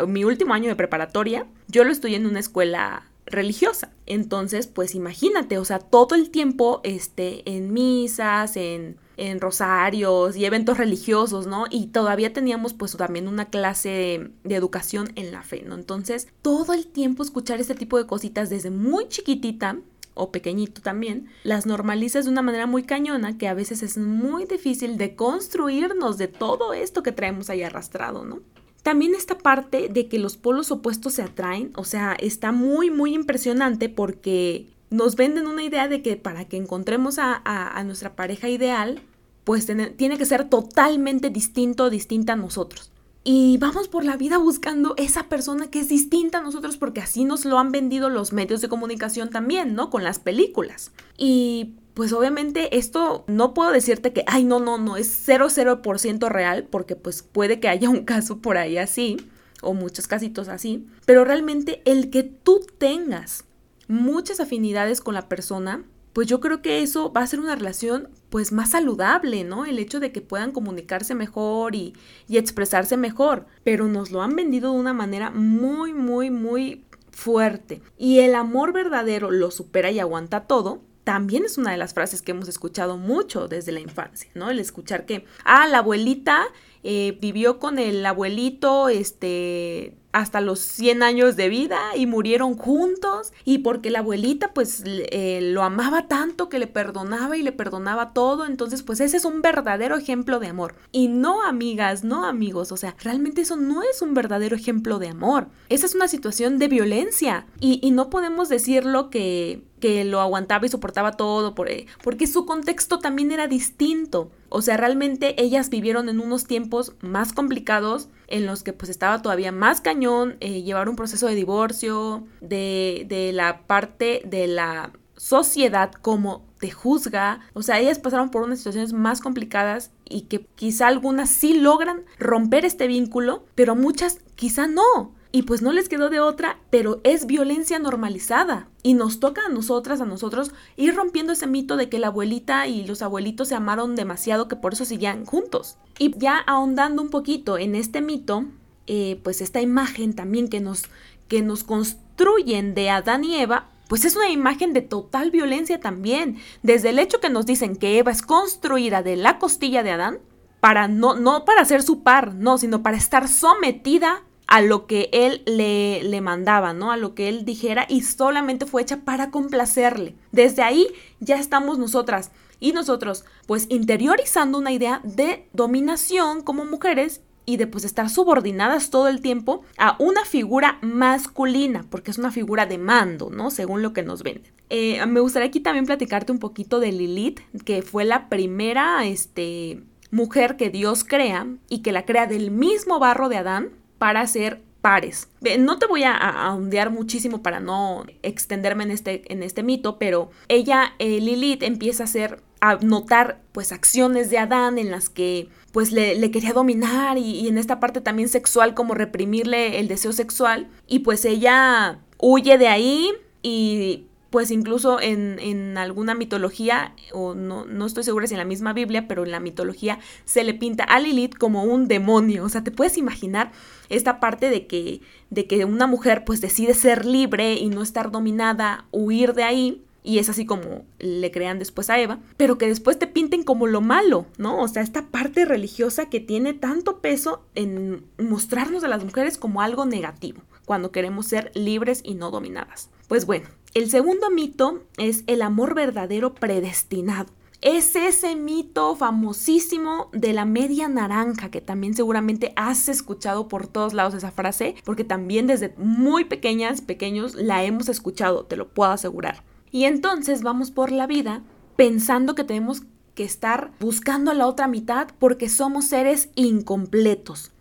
mi 0.08 0.24
último 0.24 0.54
año 0.54 0.70
de 0.70 0.76
preparatoria, 0.76 1.48
yo 1.68 1.84
lo 1.84 1.92
estudié 1.92 2.18
en 2.18 2.28
una 2.28 2.40
escuela 2.40 3.04
religiosa. 3.28 3.92
Entonces, 4.06 4.68
pues 4.68 4.96
imagínate, 4.96 5.58
o 5.58 5.66
sea, 5.66 5.80
todo 5.80 6.16
el 6.16 6.30
tiempo 6.30 6.82
este, 6.84 7.50
en 7.50 7.74
misas, 7.74 8.58
en 8.58 8.98
en 9.18 9.42
rosarios 9.42 10.36
y 10.36 10.46
eventos 10.46 10.78
religiosos, 10.78 11.48
¿no? 11.48 11.66
Y 11.70 11.88
todavía 11.88 12.34
teníamos 12.34 12.74
pues 12.74 12.96
también 12.96 13.28
una 13.28 13.46
clase 13.46 14.32
de, 14.44 14.56
educación 14.56 15.12
en 15.16 15.32
la 15.32 15.44
fe, 15.44 15.64
¿no? 15.66 15.76
Entonces, 15.76 16.28
todo 16.42 16.74
el 16.74 16.88
tiempo 16.88 17.24
escuchar 17.24 17.60
este 17.60 17.76
tipo 17.76 17.98
de 17.98 18.06
cositas 18.06 18.50
desde 18.50 18.70
muy 18.70 19.08
chiquitita 19.10 19.80
o 20.14 20.32
pequeñito 20.32 20.82
también, 20.82 21.28
las 21.44 21.68
normalizas 21.68 22.26
de 22.26 22.32
una 22.32 22.42
manera 22.42 22.66
muy 22.66 22.84
cañona 22.84 23.38
que 23.38 23.48
a 23.48 23.54
veces 23.54 23.84
es 23.84 23.98
muy 23.98 24.46
difícil 24.46 24.98
de 24.98 25.16
construirnos 25.16 26.18
de 26.18 26.28
todo 26.28 26.74
esto 26.74 27.04
que 27.04 27.12
traemos 27.12 27.52
ahí 27.52 27.62
arrastrado, 27.62 28.24
¿no? 28.26 28.40
También 28.88 29.16
esta 29.16 29.38
parte 29.38 29.90
de 29.90 30.08
que 30.08 30.18
los 30.18 30.38
polos 30.38 30.72
opuestos 30.72 31.16
se 31.16 31.22
atraen, 31.22 31.74
o 31.76 31.84
sea, 31.84 32.14
está 32.14 32.54
muy, 32.54 32.90
muy 32.90 33.14
impresionante 33.16 33.90
porque 33.90 34.70
nos 34.90 35.18
venden 35.18 35.46
una 35.46 35.62
idea 35.62 35.90
de 35.90 36.02
que 36.02 36.16
para 36.16 36.46
que 36.46 36.56
encontremos 36.56 37.20
a, 37.20 37.84
nuestra 37.84 38.16
pareja 38.16 38.48
ideal, 38.48 39.02
pues 39.44 39.66
tiene 39.98 40.18
que 40.18 40.26
ser 40.26 40.48
totalmente 40.48 41.30
distinto 41.30 41.90
distinta 41.90 42.32
a 42.32 42.36
nosotros. 42.38 42.90
Y 43.26 43.58
vamos 43.58 43.90
por 43.90 44.06
la 44.06 44.16
vida 44.16 44.38
buscando 44.38 44.94
esa 44.96 45.24
persona 45.24 45.68
que 45.68 45.82
es 45.82 45.90
distinta 45.90 46.38
a 46.38 46.42
nosotros 46.42 46.78
porque 46.78 47.02
así 47.02 47.26
nos 47.26 47.44
lo 47.44 47.60
han 47.60 47.74
vendido 47.74 48.10
los 48.10 48.32
medios 48.32 48.62
de 48.62 48.70
comunicación 48.70 49.30
también, 49.30 49.76
¿no? 49.76 49.90
Con 49.90 50.06
las 50.06 50.20
películas. 50.20 50.94
Y 51.18 51.74
pues 51.98 52.14
obviamente 52.14 52.78
esto 52.78 53.24
no 53.26 53.56
puedo 53.56 53.72
decirte 53.72 54.14
que, 54.14 54.24
ay, 54.28 54.44
no, 54.44 54.60
no, 54.60 54.78
no, 54.78 54.98
es 54.98 55.28
00% 55.28 56.30
real 56.30 56.68
porque 56.70 56.96
pues 56.96 57.24
puede 57.24 57.60
que 57.60 57.70
haya 57.70 57.90
un 57.90 58.06
caso 58.06 58.38
por 58.38 58.58
ahí 58.58 58.78
así 58.78 59.18
o 59.64 59.74
muchos 59.74 60.08
casitos 60.08 60.48
así, 60.48 60.86
pero 61.08 61.26
realmente 61.26 61.82
el 61.86 62.12
que 62.12 62.22
tú 62.22 62.60
tengas 62.78 63.46
muchas 63.88 64.40
afinidades 64.40 65.02
con 65.02 65.16
la 65.16 65.28
persona, 65.28 65.86
pues 66.14 66.28
yo 66.28 66.40
creo 66.40 66.62
que 66.62 66.84
eso 66.84 67.12
va 67.12 67.22
a 67.22 67.28
ser 67.28 67.40
una 67.40 67.56
relación 67.56 68.10
pues 68.30 68.52
más 68.52 68.70
saludable, 68.70 69.44
¿no? 69.44 69.66
El 69.66 69.80
hecho 69.80 70.00
de 70.00 70.12
que 70.12 70.22
puedan 70.22 70.52
comunicarse 70.52 71.16
mejor 71.16 71.74
y, 71.74 71.96
y 72.28 72.38
expresarse 72.38 72.96
mejor, 72.96 73.48
pero 73.64 73.88
nos 73.88 74.12
lo 74.12 74.22
han 74.22 74.36
vendido 74.36 74.72
de 74.72 74.80
una 74.80 74.94
manera 74.94 75.32
muy, 75.32 75.94
muy, 75.94 76.30
muy 76.30 76.86
fuerte. 77.10 77.82
Y 77.98 78.20
el 78.20 78.36
amor 78.36 78.72
verdadero 78.72 79.32
lo 79.32 79.50
supera 79.50 79.90
y 79.90 80.00
aguanta 80.00 80.42
todo, 80.42 80.84
también 81.08 81.46
es 81.46 81.58
una 81.58 81.72
de 81.72 81.78
las 81.78 81.94
frases 81.94 82.22
que 82.22 82.32
hemos 82.32 82.50
escuchado 82.50 82.98
mucho 82.98 83.48
desde 83.48 83.72
la 83.72 83.80
infancia, 83.80 84.30
¿no? 84.36 84.50
El 84.50 84.60
escuchar 84.60 85.06
que, 85.06 85.24
ah, 85.46 85.66
la 85.66 85.78
abuelita 85.78 86.48
eh, 86.84 87.18
vivió 87.22 87.60
con 87.60 87.80
el 87.80 88.06
abuelito, 88.06 88.90
este, 88.90 89.96
hasta 90.12 90.42
los 90.42 90.60
100 90.60 91.04
años 91.04 91.38
de 91.38 91.48
vida 91.48 91.80
y 91.96 92.08
murieron 92.08 92.58
juntos 92.58 93.32
y 93.46 93.60
porque 93.60 93.90
la 93.90 94.00
abuelita 94.00 94.54
pues 94.54 94.84
eh, 94.86 95.40
lo 95.42 95.64
amaba 95.64 96.10
tanto 96.10 96.50
que 96.50 96.60
le 96.60 96.68
perdonaba 96.68 97.38
y 97.38 97.42
le 97.42 97.54
perdonaba 97.54 98.12
todo, 98.12 98.46
entonces 98.46 98.84
pues 98.84 99.00
ese 99.00 99.16
es 99.16 99.24
un 99.24 99.42
verdadero 99.42 99.96
ejemplo 99.96 100.40
de 100.42 100.48
amor. 100.48 100.76
Y 100.92 101.08
no 101.08 101.42
amigas, 101.42 102.04
no 102.04 102.26
amigos, 102.26 102.74
o 102.74 102.78
sea, 102.78 102.98
realmente 103.00 103.44
eso 103.44 103.56
no 103.56 103.82
es 103.82 104.02
un 104.02 104.14
verdadero 104.14 104.58
ejemplo 104.58 105.00
de 105.00 105.08
amor. 105.08 105.48
Esa 105.70 105.86
es 105.86 105.96
una 105.96 106.10
situación 106.10 106.60
de 106.60 106.68
violencia 106.68 107.46
y, 107.62 107.80
y 107.82 107.92
no 107.92 108.10
podemos 108.10 108.50
decirlo 108.50 109.10
que 109.10 109.67
que 109.80 110.04
lo 110.06 110.22
aguantaba 110.22 110.66
y 110.66 110.70
soportaba 110.70 111.14
todo, 111.14 111.56
por, 111.56 111.70
eh, 111.70 111.86
porque 112.04 112.28
su 112.28 112.46
contexto 112.46 113.00
también 113.00 113.32
era 113.32 113.48
distinto. 113.48 114.32
O 114.50 114.62
sea, 114.62 114.78
realmente 114.78 115.42
ellas 115.42 115.70
vivieron 115.70 116.10
en 116.10 116.20
unos 116.20 116.46
tiempos 116.46 116.94
más 117.02 117.34
complicados 117.34 118.10
en 118.28 118.46
los 118.46 118.64
que 118.64 118.74
pues 118.74 118.90
estaba 118.90 119.22
todavía 119.22 119.52
más 119.52 119.82
cañón 119.82 120.38
eh, 120.40 120.64
llevar 120.64 120.90
un 120.90 120.96
proceso 120.96 121.28
de 121.28 121.36
divorcio, 121.36 122.26
de, 122.42 123.06
de 123.08 123.34
la 123.34 123.62
parte 123.68 124.22
de 124.26 124.48
la 124.48 124.92
sociedad 125.16 125.92
como 125.92 126.46
te 126.60 126.72
juzga. 126.72 127.42
O 127.54 127.62
sea, 127.62 127.80
ellas 127.80 128.00
pasaron 128.00 128.30
por 128.30 128.44
unas 128.44 128.60
situaciones 128.60 128.94
más 128.94 129.22
complicadas 129.22 129.92
y 130.06 130.22
que 130.22 130.46
quizá 130.56 130.88
algunas 130.88 131.30
sí 131.30 131.54
logran 131.60 132.04
romper 132.18 132.66
este 132.66 132.88
vínculo, 132.88 133.46
pero 133.56 133.76
muchas 133.76 134.20
quizá 134.36 134.68
no 134.68 135.17
y 135.38 135.44
pues 135.44 135.62
no 135.62 135.72
les 135.72 135.88
quedó 135.88 136.10
de 136.10 136.20
otra, 136.20 136.58
pero 136.72 137.00
es 137.04 137.28
violencia 137.28 137.78
normalizada. 137.78 138.70
Y 138.82 138.96
nos 138.96 139.20
toca 139.20 139.42
a 139.46 139.50
nosotras, 139.50 140.02
a 140.02 140.06
nosotros, 140.06 140.50
ir 140.78 140.96
rompiendo 140.96 141.32
ese 141.32 141.46
mito 141.46 141.78
de 141.78 141.90
que 141.90 142.00
la 142.00 142.08
abuelita 142.08 142.66
y 142.66 142.88
los 142.88 143.04
abuelitos 143.04 143.50
se 143.50 143.54
amaron 143.54 143.96
demasiado 143.96 144.48
que 144.48 144.56
por 144.56 144.74
eso 144.74 144.84
siguen 144.84 145.28
juntos. 145.28 145.78
Y 146.00 146.18
ya 146.18 146.40
ahondando 146.40 147.04
un 147.04 147.12
poquito 147.12 147.60
en 147.60 147.76
este 147.76 148.02
mito, 148.02 148.46
eh, 148.88 149.22
pues 149.24 149.42
esta 149.42 149.62
imagen 149.62 150.16
también 150.16 150.48
que 150.48 150.60
nos, 150.60 150.86
que 151.28 151.44
nos 151.44 151.64
construyen 151.64 152.74
de 152.74 152.90
Adán 152.90 153.24
y 153.24 153.36
Eva, 153.36 153.70
pues 153.88 154.06
es 154.06 154.16
una 154.16 154.32
imagen 154.32 154.74
de 154.74 154.82
total 154.82 155.30
violencia 155.30 155.80
también. 155.80 156.40
Desde 156.64 156.90
el 156.90 156.98
hecho 156.98 157.20
que 157.20 157.30
nos 157.30 157.46
dicen 157.46 157.76
que 157.76 158.00
Eva 158.00 158.12
es 158.12 158.24
construida 158.24 159.04
de 159.04 159.18
la 159.18 159.38
costilla 159.38 159.84
de 159.84 159.92
Adán, 159.92 160.18
para 160.62 160.88
no, 160.88 161.14
no 161.14 161.46
para 161.46 161.64
ser 161.64 161.84
su 161.84 162.02
par, 162.02 162.34
no, 162.34 162.58
sino 162.58 162.82
para 162.82 162.98
estar 162.98 163.28
sometida 163.28 164.24
a 164.48 164.62
lo 164.62 164.88
que 164.88 165.10
él 165.12 165.44
le, 165.46 166.04
le, 166.04 166.22
mandaba, 166.22 166.74
¿no? 166.74 166.92
A 166.92 166.98
lo 166.98 167.14
que 167.14 167.30
él 167.30 167.46
dijera 167.46 167.86
y 167.88 168.02
solamente 168.02 168.66
fue 168.66 168.82
hecha 168.82 169.02
para 169.02 169.30
complacerle. 169.30 170.16
Desde 170.32 170.64
ahí 170.64 170.88
ya 171.20 171.38
estamos 171.38 171.78
nosotras 171.78 172.32
y 172.60 172.72
nosotros 172.72 173.26
pues 173.46 173.68
interiorizando 173.70 174.58
una 174.58 174.72
idea 174.72 175.02
de 175.04 175.48
dominación 175.54 176.42
como 176.42 176.66
mujeres 176.66 177.22
y 177.48 177.56
de 177.56 177.66
pues 177.66 177.86
estar 177.86 178.10
subordinadas 178.10 178.90
todo 178.90 179.08
el 179.08 179.22
tiempo 179.22 179.64
a 179.78 179.96
una 180.00 180.26
figura 180.26 180.80
masculina, 180.82 181.86
porque 181.90 182.12
es 182.12 182.18
una 182.18 182.30
figura 182.30 182.66
de 182.66 182.78
mando, 182.78 183.30
¿no? 183.30 183.52
Según 183.52 183.82
lo 183.82 183.94
que 183.94 184.04
nos 184.04 184.22
venden. 184.22 184.52
Eh, 184.70 185.04
me 185.06 185.22
gustaría 185.22 185.48
aquí 185.48 185.62
también 185.62 185.86
platicarte 185.86 186.34
un 186.34 186.40
poquito 186.40 186.82
de 186.82 186.92
Lilith, 186.92 187.40
que 187.64 187.82
fue 187.84 188.04
la 188.04 188.28
primera, 188.28 189.06
este, 189.06 189.82
mujer 190.12 190.58
que 190.58 190.70
Dios 190.70 191.06
crea 191.06 191.48
y 191.70 191.80
que 191.80 191.94
la 191.94 192.06
crea 192.06 192.28
del 192.28 192.52
mismo 192.52 193.00
barro 193.00 193.30
de 193.30 193.38
Adán, 193.38 193.70
para 193.98 194.26
ser 194.28 194.62
pares. 194.82 195.30
No 195.60 195.80
te 195.80 195.88
voy 195.88 196.04
a, 196.04 196.54
ondear 196.54 196.92
muchísimo 196.92 197.42
para 197.42 197.60
no 197.60 198.06
extenderme 198.24 198.84
en 198.84 198.92
este, 198.92 199.32
en 199.32 199.44
este 199.44 199.64
mito, 199.64 199.98
pero 199.98 200.30
ella, 200.48 200.94
eh, 201.00 201.20
Lilith, 201.20 201.64
empieza 201.64 202.04
a 202.04 202.06
hacer, 202.06 202.42
a 202.62 202.76
notar 202.76 203.42
pues 203.52 203.72
acciones 203.72 204.30
de 204.30 204.38
Adán 204.38 204.78
en 204.78 204.92
las 204.92 205.10
que 205.10 205.50
pues 205.72 205.92
le, 205.92 206.32
quería 206.32 206.54
dominar 206.54 207.18
y, 207.18 207.48
en 207.48 207.58
esta 207.58 207.80
parte 207.80 208.02
también 208.02 208.30
sexual 208.30 208.74
como 208.74 208.94
reprimirle 208.94 209.80
el 209.80 209.88
deseo 209.88 210.14
sexual 210.14 210.68
y 210.88 211.00
pues 211.00 211.26
ella 211.26 212.00
huye 212.18 212.58
de 212.58 212.68
ahí 212.68 213.12
y 213.44 214.06
pues 214.38 214.52
incluso 214.52 215.00
en, 215.02 215.80
alguna 215.80 216.14
mitología, 216.14 216.94
o 217.12 217.34
no, 217.34 217.66
no, 217.66 217.88
estoy 217.88 218.04
segura 218.04 218.28
si 218.28 218.36
en 218.36 218.38
la 218.38 218.46
misma 218.46 218.72
Biblia, 218.72 219.08
pero 219.08 219.24
en 219.24 219.32
la 219.32 219.40
mitología 219.40 219.98
se 220.26 220.44
le 220.44 220.54
pinta 220.54 220.84
a 220.84 221.00
Lilith 221.00 221.36
como 221.36 221.64
un 221.64 221.88
demonio. 221.88 222.44
O 222.44 222.50
sea, 222.50 222.64
te 222.64 222.70
puedes 222.70 223.00
imaginar 223.00 223.52
esta 223.90 224.20
parte 224.20 224.52
de 224.52 224.68
que, 224.68 225.02
de 225.32 225.48
que 225.48 225.66
una 225.66 225.88
mujer 225.88 226.24
pues 226.24 226.40
decide 226.40 226.76
ser 226.76 227.04
libre 227.04 227.56
y 227.56 227.70
no 227.70 227.82
estar 227.82 228.12
dominada, 228.12 228.86
huir 228.92 229.34
de 229.34 229.42
ahí. 229.42 229.84
Y 230.04 230.20
es 230.20 230.30
así 230.30 230.46
como 230.46 230.86
le 231.00 231.32
crean 231.32 231.58
después 231.58 231.90
a 231.90 232.00
Eva, 232.00 232.20
pero 232.38 232.60
que 232.60 232.68
después 232.68 233.00
te 233.00 233.08
pinten 233.08 233.42
como 233.42 233.66
lo 233.66 233.82
malo, 233.82 234.28
¿no? 234.38 234.62
O 234.62 234.68
sea, 234.68 234.84
esta 234.84 235.08
parte 235.08 235.46
religiosa 235.46 236.12
que 236.12 236.20
tiene 236.20 236.54
tanto 236.54 237.00
peso 237.00 237.44
en 237.56 238.06
mostrarnos 238.20 238.84
a 238.84 238.88
las 238.88 239.04
mujeres 239.04 239.40
como 239.40 239.62
algo 239.62 239.88
negativo, 239.88 240.44
cuando 240.64 240.92
queremos 240.92 241.26
ser 241.26 241.52
libres 241.56 242.02
y 242.04 242.14
no 242.14 242.30
dominadas. 242.30 242.92
Pues 243.08 243.26
bueno, 243.26 243.48
el 243.78 243.92
segundo 243.92 244.32
mito 244.32 244.82
es 244.98 245.24
el 245.28 245.44
amor 245.44 245.76
verdadero 245.76 246.34
predestinado. 246.34 247.30
Es 247.62 247.96
ese 247.96 248.36
mito 248.36 248.96
famosísimo 248.96 250.10
de 250.14 250.34
la 250.34 250.46
media 250.46 250.88
naranja, 250.88 251.52
que 251.52 251.62
también 251.62 251.94
seguramente 251.94 252.54
has 252.56 252.90
escuchado 252.90 253.48
por 253.48 253.68
todos 253.68 253.94
lados 253.94 254.16
esa 254.16 254.32
frase, 254.32 254.74
porque 254.84 255.04
también 255.04 255.46
desde 255.46 255.76
muy 255.78 256.26
pequeñas, 256.26 256.82
pequeños, 256.82 257.36
la 257.36 257.64
hemos 257.66 257.88
escuchado, 257.88 258.46
te 258.46 258.56
lo 258.56 258.68
puedo 258.68 258.90
asegurar. 258.90 259.44
Y 259.70 259.84
entonces 259.84 260.42
vamos 260.42 260.72
por 260.72 260.92
la 260.92 261.06
vida 261.06 261.44
pensando 261.76 262.34
que 262.34 262.44
tenemos 262.44 262.82
que 263.14 263.26
estar 263.26 263.70
buscando 263.80 264.34
la 264.34 264.48
otra 264.48 264.68
mitad 264.68 265.10
porque 265.20 265.50
somos 265.50 265.86
seres 265.86 266.30
incompletos, 266.34 267.52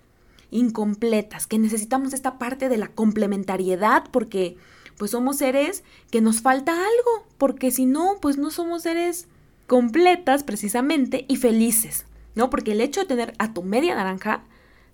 incompletas, 0.51 1.47
que 1.47 1.59
necesitamos 1.59 2.15
esta 2.15 2.39
parte 2.39 2.71
de 2.71 2.79
la 2.79 2.89
complementariedad 2.89 4.05
porque 4.11 4.57
pues 4.97 5.11
somos 5.11 5.39
seres 5.39 5.85
que 6.11 6.21
nos 6.21 6.41
falta 6.41 6.73
algo, 6.73 7.27
porque 7.39 7.71
si 7.71 7.87
no, 7.87 8.19
pues 8.21 8.39
no 8.39 8.51
somos 8.51 8.83
seres 8.83 9.29
completas 9.67 10.45
precisamente 10.45 11.25
y 11.29 11.37
felices, 11.37 12.07
¿no? 12.35 12.51
Porque 12.51 12.73
el 12.73 12.81
hecho 12.81 13.01
de 13.01 13.07
tener 13.07 13.35
a 13.39 13.53
tu 13.53 13.63
media 13.63 13.95
naranja 13.95 14.45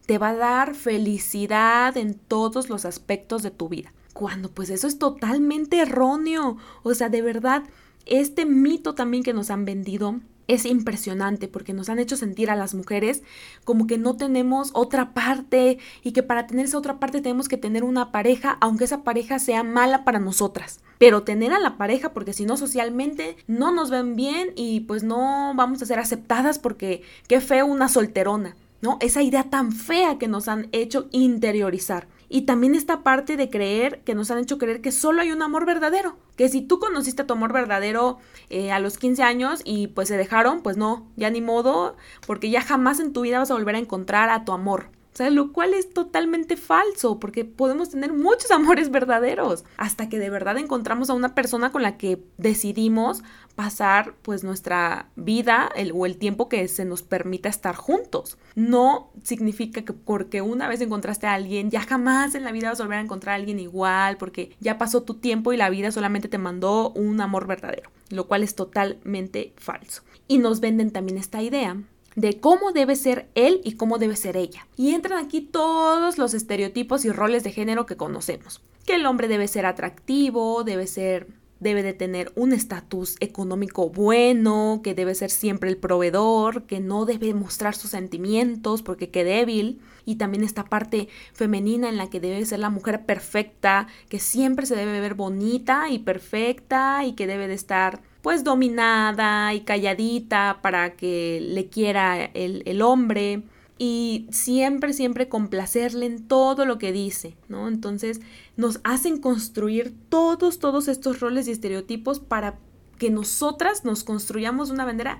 te 0.06 0.18
va 0.18 0.30
a 0.30 0.37
dar 0.37 0.75
felicidad 0.75 1.97
en 1.97 2.14
todos 2.14 2.68
los 2.68 2.85
aspectos 2.85 3.42
de 3.42 3.50
tu 3.50 3.68
vida. 3.68 3.92
Cuando 4.12 4.50
pues 4.50 4.71
eso 4.71 4.87
es 4.87 4.99
totalmente 4.99 5.78
erróneo. 5.78 6.56
O 6.82 6.94
sea, 6.94 7.09
de 7.09 7.23
verdad, 7.23 7.62
este 8.06 8.44
mito 8.44 8.94
también 8.94 9.23
que 9.23 9.32
nos 9.32 9.50
han 9.50 9.64
vendido 9.64 10.21
es 10.49 10.64
impresionante 10.64 11.49
porque 11.49 11.72
nos 11.72 11.88
han 11.88 11.99
hecho 11.99 12.16
sentir 12.16 12.50
a 12.50 12.56
las 12.56 12.75
mujeres 12.75 13.22
como 13.64 13.87
que 13.87 13.99
no 13.99 14.16
tenemos 14.16 14.70
otra 14.75 15.14
parte 15.14 15.78
y 16.02 16.12
que 16.12 16.22
para 16.22 16.46
tener 16.46 16.66
esa 16.66 16.78
otra 16.78 16.99
parte 16.99 17.20
tenemos 17.20 17.49
que 17.49 17.56
tener 17.56 17.84
una 17.84 18.12
pareja, 18.12 18.58
aunque 18.61 18.84
esa 18.84 19.02
pareja 19.02 19.38
sea 19.38 19.62
mala 19.62 20.04
para 20.04 20.18
nosotras. 20.18 20.80
Pero 20.99 21.22
tener 21.22 21.52
a 21.52 21.61
la 21.61 21.78
pareja 21.78 22.12
porque 22.12 22.32
si 22.32 22.44
no 22.44 22.56
socialmente 22.56 23.37
no 23.46 23.72
nos 23.72 23.90
ven 23.90 24.16
bien 24.16 24.52
y 24.56 24.80
pues 24.80 25.02
no 25.02 25.52
vamos 25.54 25.82
a 25.82 25.87
ser 25.87 25.99
aceptadas 25.99 26.58
porque 26.58 27.02
qué 27.28 27.40
feo 27.40 27.66
una 27.66 27.88
solterona. 27.88 28.56
¿no? 28.82 28.99
Esa 29.00 29.22
idea 29.22 29.44
tan 29.44 29.72
fea 29.72 30.18
que 30.18 30.28
nos 30.28 30.49
han 30.49 30.68
hecho 30.72 31.08
interiorizar. 31.12 32.08
Y 32.34 32.46
también 32.46 32.74
esta 32.74 33.02
parte 33.02 33.36
de 33.36 33.50
creer, 33.50 34.00
que 34.04 34.14
nos 34.14 34.30
han 34.30 34.38
hecho 34.38 34.56
creer 34.56 34.80
que 34.80 34.90
solo 34.90 35.20
hay 35.20 35.32
un 35.32 35.42
amor 35.42 35.66
verdadero. 35.66 36.16
Que 36.34 36.48
si 36.48 36.62
tú 36.62 36.78
conociste 36.78 37.20
a 37.20 37.26
tu 37.26 37.34
amor 37.34 37.52
verdadero 37.52 38.20
eh, 38.48 38.72
a 38.72 38.78
los 38.78 38.96
15 38.96 39.22
años 39.22 39.60
y 39.66 39.88
pues 39.88 40.08
se 40.08 40.16
dejaron, 40.16 40.62
pues 40.62 40.78
no, 40.78 41.06
ya 41.14 41.28
ni 41.28 41.42
modo, 41.42 41.94
porque 42.26 42.48
ya 42.48 42.62
jamás 42.62 43.00
en 43.00 43.12
tu 43.12 43.20
vida 43.20 43.38
vas 43.38 43.50
a 43.50 43.54
volver 43.54 43.74
a 43.74 43.80
encontrar 43.80 44.30
a 44.30 44.46
tu 44.46 44.52
amor. 44.52 44.86
O 45.12 45.16
sea, 45.16 45.28
lo 45.28 45.52
cual 45.52 45.75
es 45.75 45.92
totalmente 45.92 46.57
falso, 46.57 47.21
porque 47.21 47.45
podemos 47.45 47.90
tener 47.90 48.12
muchos 48.12 48.50
amores 48.50 48.90
verdaderos, 48.90 49.64
hasta 49.76 50.09
que 50.09 50.19
de 50.19 50.31
verdad 50.31 50.57
encontramos 50.57 51.11
a 51.11 51.14
una 51.14 51.35
persona 51.35 51.71
con 51.71 51.83
la 51.83 51.99
que 51.99 52.23
decidimos 52.38 53.23
pasar 53.54 54.14
pues 54.23 54.42
nuestra 54.42 55.11
vida 55.14 55.69
el, 55.76 55.92
o 55.95 56.07
el 56.07 56.16
tiempo 56.16 56.49
que 56.49 56.66
se 56.69 56.87
nos 56.87 57.02
permita 57.02 57.50
estar 57.50 57.75
juntos. 57.75 58.38
No 58.54 59.11
significa 59.23 59.83
que 59.83 59.92
porque 59.92 60.40
una 60.40 60.69
vez 60.69 60.81
encontraste 60.81 61.26
a 61.26 61.35
alguien, 61.35 61.71
ya 61.71 61.83
jamás 61.83 62.35
en 62.35 62.45
la 62.45 62.52
vida 62.52 62.71
vas 62.71 62.81
a 62.81 62.85
volver 62.85 62.99
a 62.99 63.02
encontrar 63.02 63.35
a 63.35 63.37
alguien 63.37 63.61
igual, 63.61 64.16
porque 64.16 64.57
ya 64.61 64.78
pasó 64.78 65.02
tu 65.02 65.14
tiempo 65.14 65.52
y 65.52 65.59
la 65.59 65.69
vida 65.69 65.92
solamente 65.92 66.28
te 66.28 66.38
mandó 66.38 66.90
un 66.90 67.21
amor 67.21 67.47
verdadero, 67.47 67.90
lo 68.09 68.26
cual 68.26 68.42
es 68.42 68.54
totalmente 68.54 69.52
falso. 69.59 70.02
Y 70.26 70.38
nos 70.38 70.61
venden 70.61 70.90
también 70.90 71.19
esta 71.19 71.42
idea 71.42 71.76
de 72.14 72.40
cómo 72.40 72.73
debe 72.73 72.97
ser 72.97 73.28
él 73.35 73.61
y 73.64 73.73
cómo 73.73 73.99
debe 73.99 74.16
ser 74.16 74.37
ella. 74.37 74.66
Y 74.76 74.95
entran 74.95 75.25
aquí 75.25 75.40
todos 75.40 76.19
los 76.19 76.35
estereotipos 76.35 77.04
y 77.04 77.11
roles 77.11 77.45
de 77.45 77.52
género 77.52 77.87
que 77.87 77.97
conocemos. 77.97 78.62
Que 78.87 78.95
el 78.95 79.07
hombre 79.07 79.28
debe 79.28 79.49
ser 79.49 79.66
atractivo, 79.66 80.64
debe 80.64 80.87
ser 80.87 81.28
debe 81.62 81.85
de 81.85 81.92
tener 81.92 82.33
un 82.35 82.52
estatus 82.52 83.16
económico 83.21 83.88
bueno, 83.88 84.81
que 84.83 84.95
debe 84.95 85.14
ser 85.14 85.31
siempre 85.31 85.71
el 85.71 85.76
proveedor, 85.76 86.64
que 86.64 86.81
no 86.81 87.04
debe 87.04 87.35
mostrar 87.35 87.76
sus 87.76 87.92
sentimientos 87.92 88.83
porque 88.83 89.11
qué 89.11 89.23
débil, 89.23 89.81
y 90.04 90.16
también 90.16 90.42
esta 90.42 90.64
parte 90.64 91.09
femenina 91.33 91.88
en 91.88 91.99
la 91.99 92.11
que 92.11 92.19
debe 92.19 92.45
ser 92.45 92.59
la 92.59 92.69
mujer 92.69 93.07
perfecta, 93.07 93.87
que 94.09 94.19
siempre 94.19 94.66
se 94.66 94.75
debe 94.75 94.99
ver 94.99 95.14
bonita 95.14 95.88
y 95.88 96.00
perfecta 96.00 97.04
y 97.04 97.12
que 97.12 97.28
debe 97.28 97.47
de 97.47 97.54
estar 97.54 98.02
pues 98.22 98.44
dominada 98.44 99.52
y 99.52 99.60
calladita 99.60 100.60
para 100.62 100.96
que 100.96 101.40
le 101.42 101.68
quiera 101.68 102.24
el, 102.24 102.62
el 102.66 102.80
hombre 102.82 103.42
y 103.78 104.28
siempre, 104.30 104.92
siempre 104.92 105.28
complacerle 105.28 106.06
en 106.06 106.28
todo 106.28 106.64
lo 106.64 106.78
que 106.78 106.92
dice, 106.92 107.36
¿no? 107.48 107.66
Entonces 107.66 108.20
nos 108.56 108.80
hacen 108.84 109.18
construir 109.20 109.94
todos, 110.08 110.60
todos 110.60 110.86
estos 110.86 111.20
roles 111.20 111.48
y 111.48 111.50
estereotipos 111.50 112.20
para 112.20 112.58
que 112.98 113.10
nosotras 113.10 113.84
nos 113.84 114.04
construyamos 114.04 114.70
una 114.70 114.84
bandera 114.84 115.18